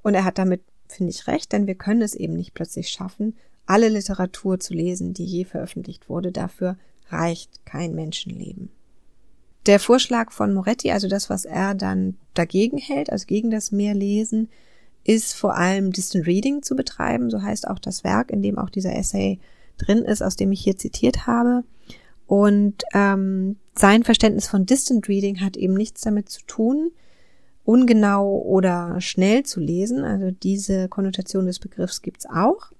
Und 0.03 0.13
er 0.13 0.25
hat 0.25 0.37
damit, 0.37 0.61
finde 0.87 1.11
ich, 1.11 1.27
recht, 1.27 1.51
denn 1.51 1.67
wir 1.67 1.75
können 1.75 2.01
es 2.01 2.13
eben 2.13 2.33
nicht 2.35 2.53
plötzlich 2.53 2.89
schaffen, 2.89 3.35
alle 3.65 3.89
Literatur 3.89 4.59
zu 4.59 4.73
lesen, 4.73 5.13
die 5.13 5.25
je 5.25 5.45
veröffentlicht 5.45 6.09
wurde. 6.09 6.31
Dafür 6.31 6.77
reicht 7.09 7.65
kein 7.65 7.93
Menschenleben. 7.93 8.71
Der 9.65 9.79
Vorschlag 9.79 10.31
von 10.31 10.53
Moretti, 10.53 10.91
also 10.91 11.07
das, 11.07 11.29
was 11.29 11.45
er 11.45 11.75
dann 11.75 12.17
dagegen 12.33 12.77
hält, 12.77 13.11
also 13.11 13.25
gegen 13.25 13.51
das 13.51 13.71
Mehrlesen, 13.71 14.49
ist 15.03 15.33
vor 15.33 15.55
allem 15.55 15.91
Distant 15.91 16.27
Reading 16.27 16.61
zu 16.63 16.75
betreiben. 16.75 17.29
So 17.29 17.41
heißt 17.41 17.67
auch 17.67 17.79
das 17.79 18.03
Werk, 18.03 18.31
in 18.31 18.41
dem 18.41 18.57
auch 18.57 18.69
dieser 18.69 18.95
Essay 18.95 19.39
drin 19.77 19.99
ist, 19.99 20.21
aus 20.21 20.35
dem 20.35 20.51
ich 20.51 20.61
hier 20.61 20.77
zitiert 20.77 21.27
habe. 21.27 21.63
Und 22.25 22.83
ähm, 22.93 23.57
sein 23.75 24.03
Verständnis 24.03 24.47
von 24.47 24.65
Distant 24.65 25.07
Reading 25.07 25.41
hat 25.41 25.57
eben 25.57 25.73
nichts 25.73 26.01
damit 26.01 26.29
zu 26.29 26.41
tun, 26.45 26.91
ungenau 27.63 28.37
oder 28.39 29.01
schnell 29.01 29.43
zu 29.43 29.59
lesen. 29.59 30.03
Also 30.03 30.31
diese 30.31 30.89
Konnotation 30.89 31.47
des 31.47 31.59
Begriffs 31.59 32.01
gibt's 32.01 32.25
auch. 32.27 32.71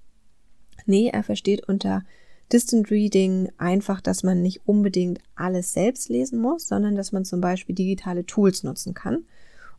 Nee, 0.86 1.10
er 1.12 1.22
versteht 1.22 1.68
unter 1.68 2.04
Distant 2.52 2.90
Reading 2.90 3.50
einfach, 3.58 4.00
dass 4.00 4.22
man 4.22 4.42
nicht 4.42 4.62
unbedingt 4.66 5.20
alles 5.36 5.72
selbst 5.72 6.08
lesen 6.08 6.40
muss, 6.40 6.66
sondern 6.66 6.96
dass 6.96 7.12
man 7.12 7.24
zum 7.24 7.40
Beispiel 7.40 7.74
digitale 7.74 8.26
Tools 8.26 8.64
nutzen 8.64 8.94
kann, 8.94 9.24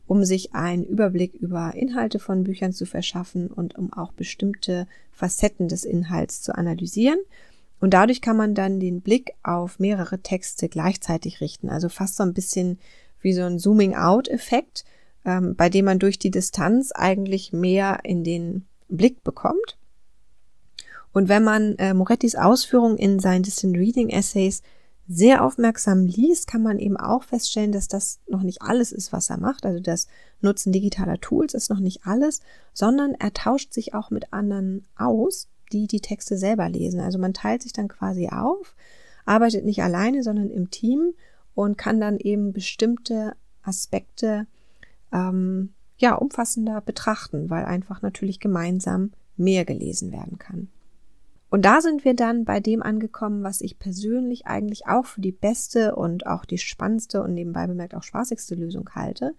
um 0.06 0.24
sich 0.24 0.54
einen 0.54 0.84
Überblick 0.84 1.34
über 1.34 1.74
Inhalte 1.74 2.18
von 2.18 2.44
Büchern 2.44 2.72
zu 2.72 2.86
verschaffen 2.86 3.48
und 3.48 3.76
um 3.76 3.92
auch 3.92 4.12
bestimmte 4.12 4.86
Facetten 5.10 5.68
des 5.68 5.84
Inhalts 5.84 6.42
zu 6.42 6.56
analysieren. 6.56 7.18
Und 7.80 7.94
dadurch 7.94 8.20
kann 8.20 8.36
man 8.36 8.54
dann 8.54 8.80
den 8.80 9.00
Blick 9.00 9.32
auf 9.42 9.78
mehrere 9.78 10.20
Texte 10.20 10.68
gleichzeitig 10.68 11.40
richten. 11.40 11.68
Also 11.68 11.88
fast 11.88 12.16
so 12.16 12.22
ein 12.22 12.32
bisschen 12.32 12.78
wie 13.20 13.32
so 13.32 13.42
ein 13.42 13.58
Zooming-out-Effekt, 13.58 14.84
ähm, 15.24 15.56
bei 15.56 15.68
dem 15.68 15.84
man 15.84 15.98
durch 15.98 16.18
die 16.18 16.30
Distanz 16.30 16.92
eigentlich 16.92 17.52
mehr 17.52 18.00
in 18.04 18.24
den 18.24 18.66
Blick 18.88 19.22
bekommt. 19.24 19.78
Und 21.12 21.28
wenn 21.28 21.44
man 21.44 21.76
äh, 21.76 21.94
Morettis 21.94 22.34
Ausführungen 22.34 22.96
in 22.96 23.18
seinen 23.18 23.42
Distant 23.42 23.76
Reading 23.76 24.08
Essays 24.08 24.62
sehr 25.08 25.44
aufmerksam 25.44 26.06
liest, 26.06 26.46
kann 26.46 26.62
man 26.62 26.78
eben 26.78 26.96
auch 26.96 27.24
feststellen, 27.24 27.72
dass 27.72 27.88
das 27.88 28.20
noch 28.28 28.42
nicht 28.42 28.62
alles 28.62 28.92
ist, 28.92 29.12
was 29.12 29.30
er 29.30 29.38
macht. 29.38 29.66
Also 29.66 29.80
das 29.80 30.06
Nutzen 30.40 30.72
digitaler 30.72 31.20
Tools 31.20 31.54
ist 31.54 31.70
noch 31.70 31.80
nicht 31.80 32.06
alles, 32.06 32.40
sondern 32.72 33.14
er 33.14 33.32
tauscht 33.34 33.72
sich 33.72 33.94
auch 33.94 34.10
mit 34.10 34.32
anderen 34.32 34.86
aus, 34.96 35.48
die 35.72 35.86
die 35.86 36.00
Texte 36.00 36.38
selber 36.38 36.68
lesen. 36.68 37.00
Also 37.00 37.18
man 37.18 37.34
teilt 37.34 37.62
sich 37.62 37.72
dann 37.72 37.88
quasi 37.88 38.28
auf, 38.28 38.74
arbeitet 39.24 39.64
nicht 39.64 39.82
alleine, 39.82 40.22
sondern 40.22 40.50
im 40.50 40.70
Team 40.70 41.14
und 41.54 41.76
kann 41.76 42.00
dann 42.00 42.18
eben 42.18 42.52
bestimmte 42.52 43.34
Aspekte 43.62 44.46
ähm, 45.12 45.74
ja 45.98 46.14
umfassender 46.14 46.80
betrachten, 46.80 47.50
weil 47.50 47.64
einfach 47.64 48.02
natürlich 48.02 48.40
gemeinsam 48.40 49.12
mehr 49.36 49.64
gelesen 49.64 50.12
werden 50.12 50.38
kann. 50.38 50.68
Und 51.52 51.66
da 51.66 51.82
sind 51.82 52.06
wir 52.06 52.14
dann 52.14 52.46
bei 52.46 52.60
dem 52.60 52.82
angekommen, 52.82 53.42
was 53.42 53.60
ich 53.60 53.78
persönlich 53.78 54.46
eigentlich 54.46 54.86
auch 54.86 55.04
für 55.04 55.20
die 55.20 55.32
beste 55.32 55.94
und 55.94 56.26
auch 56.26 56.46
die 56.46 56.56
spannendste 56.56 57.22
und 57.22 57.34
nebenbei 57.34 57.66
bemerkt 57.66 57.94
auch 57.94 58.04
spaßigste 58.04 58.54
Lösung 58.54 58.88
halte, 58.94 59.34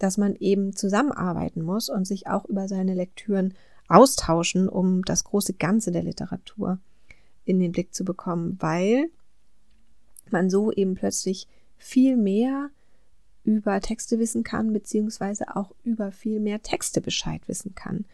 dass 0.00 0.18
man 0.18 0.34
eben 0.34 0.74
zusammenarbeiten 0.74 1.62
muss 1.62 1.88
und 1.88 2.08
sich 2.08 2.26
auch 2.26 2.44
über 2.46 2.66
seine 2.66 2.94
Lektüren 2.94 3.54
austauschen, 3.86 4.68
um 4.68 5.02
das 5.02 5.22
große 5.22 5.52
Ganze 5.52 5.92
der 5.92 6.02
Literatur 6.02 6.80
in 7.44 7.60
den 7.60 7.70
Blick 7.70 7.94
zu 7.94 8.04
bekommen, 8.04 8.56
weil 8.58 9.06
man 10.30 10.50
so 10.50 10.72
eben 10.72 10.96
plötzlich 10.96 11.46
viel 11.76 12.16
mehr 12.16 12.70
über 13.44 13.80
Texte 13.80 14.18
wissen 14.18 14.42
kann, 14.42 14.72
beziehungsweise 14.72 15.54
auch 15.54 15.72
über 15.84 16.10
viel 16.10 16.40
mehr 16.40 16.62
Texte 16.62 17.00
Bescheid 17.00 17.46
wissen 17.46 17.76
kann. 17.76 18.06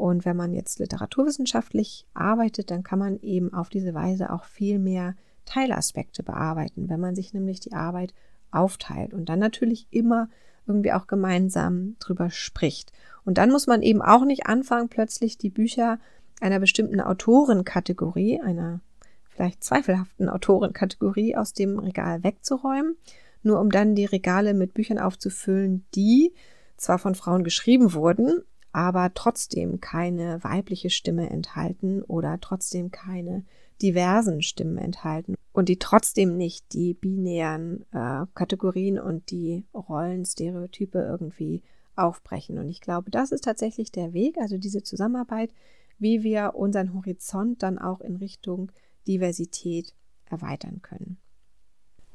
Und 0.00 0.24
wenn 0.24 0.36
man 0.36 0.54
jetzt 0.54 0.78
literaturwissenschaftlich 0.78 2.06
arbeitet, 2.14 2.70
dann 2.70 2.82
kann 2.82 2.98
man 2.98 3.20
eben 3.20 3.52
auf 3.52 3.68
diese 3.68 3.92
Weise 3.92 4.32
auch 4.32 4.44
viel 4.44 4.78
mehr 4.78 5.14
Teilaspekte 5.44 6.22
bearbeiten, 6.22 6.88
wenn 6.88 7.00
man 7.00 7.14
sich 7.14 7.34
nämlich 7.34 7.60
die 7.60 7.74
Arbeit 7.74 8.14
aufteilt 8.50 9.12
und 9.12 9.28
dann 9.28 9.38
natürlich 9.38 9.86
immer 9.90 10.30
irgendwie 10.66 10.94
auch 10.94 11.06
gemeinsam 11.06 11.96
drüber 11.98 12.30
spricht. 12.30 12.92
Und 13.26 13.36
dann 13.36 13.50
muss 13.50 13.66
man 13.66 13.82
eben 13.82 14.00
auch 14.00 14.24
nicht 14.24 14.46
anfangen, 14.46 14.88
plötzlich 14.88 15.36
die 15.36 15.50
Bücher 15.50 15.98
einer 16.40 16.60
bestimmten 16.60 17.02
Autorenkategorie, 17.02 18.40
einer 18.40 18.80
vielleicht 19.28 19.62
zweifelhaften 19.62 20.30
Autorenkategorie 20.30 21.36
aus 21.36 21.52
dem 21.52 21.78
Regal 21.78 22.24
wegzuräumen, 22.24 22.96
nur 23.42 23.60
um 23.60 23.70
dann 23.70 23.94
die 23.94 24.06
Regale 24.06 24.54
mit 24.54 24.72
Büchern 24.72 24.98
aufzufüllen, 24.98 25.84
die 25.94 26.32
zwar 26.78 26.98
von 26.98 27.14
Frauen 27.14 27.44
geschrieben 27.44 27.92
wurden, 27.92 28.42
aber 28.72 29.12
trotzdem 29.14 29.80
keine 29.80 30.42
weibliche 30.44 30.90
Stimme 30.90 31.30
enthalten 31.30 32.02
oder 32.02 32.40
trotzdem 32.40 32.90
keine 32.90 33.44
diversen 33.82 34.42
Stimmen 34.42 34.78
enthalten 34.78 35.34
und 35.52 35.68
die 35.68 35.78
trotzdem 35.78 36.36
nicht 36.36 36.72
die 36.72 36.94
binären 36.94 37.86
äh, 37.92 38.26
Kategorien 38.34 38.98
und 38.98 39.30
die 39.30 39.64
Rollenstereotype 39.74 40.98
irgendwie 40.98 41.62
aufbrechen. 41.96 42.58
Und 42.58 42.68
ich 42.68 42.80
glaube, 42.80 43.10
das 43.10 43.32
ist 43.32 43.44
tatsächlich 43.44 43.90
der 43.90 44.12
Weg, 44.12 44.36
also 44.38 44.58
diese 44.58 44.82
Zusammenarbeit 44.82 45.52
wie 46.00 46.22
wir 46.24 46.54
unseren 46.56 46.94
Horizont 46.94 47.62
dann 47.62 47.78
auch 47.78 48.00
in 48.00 48.16
Richtung 48.16 48.72
Diversität 49.06 49.94
erweitern 50.24 50.82
können. 50.82 51.18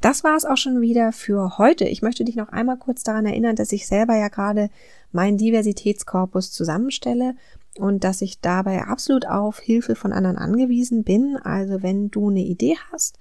Das 0.05 0.23
war 0.23 0.35
es 0.35 0.45
auch 0.45 0.55
schon 0.55 0.81
wieder 0.81 1.11
für 1.11 1.57
heute. 1.57 1.85
Ich 1.85 2.03
möchte 2.03 2.23
dich 2.23 2.35
noch 2.35 2.49
einmal 2.49 2.77
kurz 2.77 3.01
daran 3.01 3.25
erinnern, 3.25 3.55
dass 3.55 3.71
ich 3.71 3.87
selber 3.87 4.15
ja 4.15 4.27
gerade 4.27 4.69
meinen 5.11 5.39
Diversitätskorpus 5.39 6.51
zusammenstelle 6.51 7.33
und 7.79 8.03
dass 8.03 8.21
ich 8.21 8.39
dabei 8.39 8.83
absolut 8.83 9.25
auf 9.25 9.57
Hilfe 9.57 9.95
von 9.95 10.13
anderen 10.13 10.37
angewiesen 10.37 11.03
bin. 11.03 11.37
Also 11.37 11.81
wenn 11.81 12.11
du 12.11 12.29
eine 12.29 12.43
Idee 12.43 12.75
hast, 12.91 13.17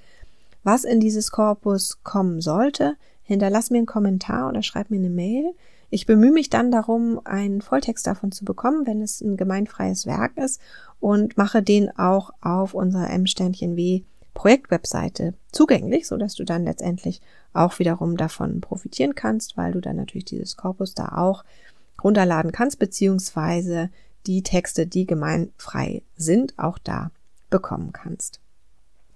was 0.62 0.84
in 0.84 1.00
dieses 1.00 1.30
Korpus 1.30 2.00
kommen 2.02 2.42
sollte, 2.42 2.96
hinterlass 3.22 3.70
mir 3.70 3.78
einen 3.78 3.86
Kommentar 3.86 4.50
oder 4.50 4.62
schreib 4.62 4.90
mir 4.90 4.98
eine 4.98 5.08
Mail. 5.08 5.54
Ich 5.88 6.04
bemühe 6.04 6.32
mich 6.32 6.50
dann 6.50 6.70
darum, 6.70 7.18
einen 7.24 7.62
Volltext 7.62 8.06
davon 8.06 8.30
zu 8.30 8.44
bekommen, 8.44 8.86
wenn 8.86 9.00
es 9.00 9.22
ein 9.22 9.38
gemeinfreies 9.38 10.04
Werk 10.04 10.36
ist 10.36 10.60
und 11.00 11.38
mache 11.38 11.62
den 11.62 11.96
auch 11.96 12.32
auf 12.42 12.74
unserer 12.74 13.08
M-Sternchen-W 13.08 14.02
Projektwebseite 14.34 15.34
zugänglich, 15.52 16.06
so 16.06 16.16
dass 16.16 16.34
du 16.34 16.44
dann 16.44 16.64
letztendlich 16.64 17.20
auch 17.52 17.78
wiederum 17.78 18.16
davon 18.16 18.60
profitieren 18.60 19.14
kannst, 19.14 19.56
weil 19.56 19.72
du 19.72 19.80
dann 19.80 19.96
natürlich 19.96 20.26
dieses 20.26 20.56
Korpus 20.56 20.94
da 20.94 21.16
auch 21.16 21.44
runterladen 22.02 22.52
kannst, 22.52 22.78
beziehungsweise 22.78 23.90
die 24.26 24.42
Texte, 24.42 24.86
die 24.86 25.06
gemeinfrei 25.06 26.02
sind, 26.16 26.58
auch 26.58 26.78
da 26.78 27.10
bekommen 27.50 27.92
kannst. 27.92 28.40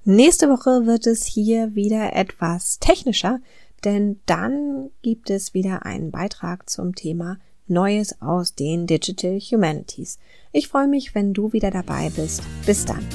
Nächste 0.04 0.48
Woche 0.48 0.86
wird 0.86 1.06
es 1.06 1.26
hier 1.26 1.74
wieder 1.74 2.14
etwas 2.14 2.78
technischer, 2.78 3.40
denn 3.84 4.20
dann 4.26 4.90
gibt 5.02 5.30
es 5.30 5.54
wieder 5.54 5.84
einen 5.84 6.10
Beitrag 6.10 6.70
zum 6.70 6.94
Thema 6.94 7.38
Neues 7.66 8.22
aus 8.22 8.54
den 8.54 8.86
Digital 8.86 9.38
Humanities. 9.38 10.18
Ich 10.52 10.68
freue 10.68 10.88
mich, 10.88 11.14
wenn 11.14 11.34
du 11.34 11.52
wieder 11.52 11.70
dabei 11.70 12.10
bist. 12.16 12.42
Bis 12.64 12.86
dann. 12.86 13.06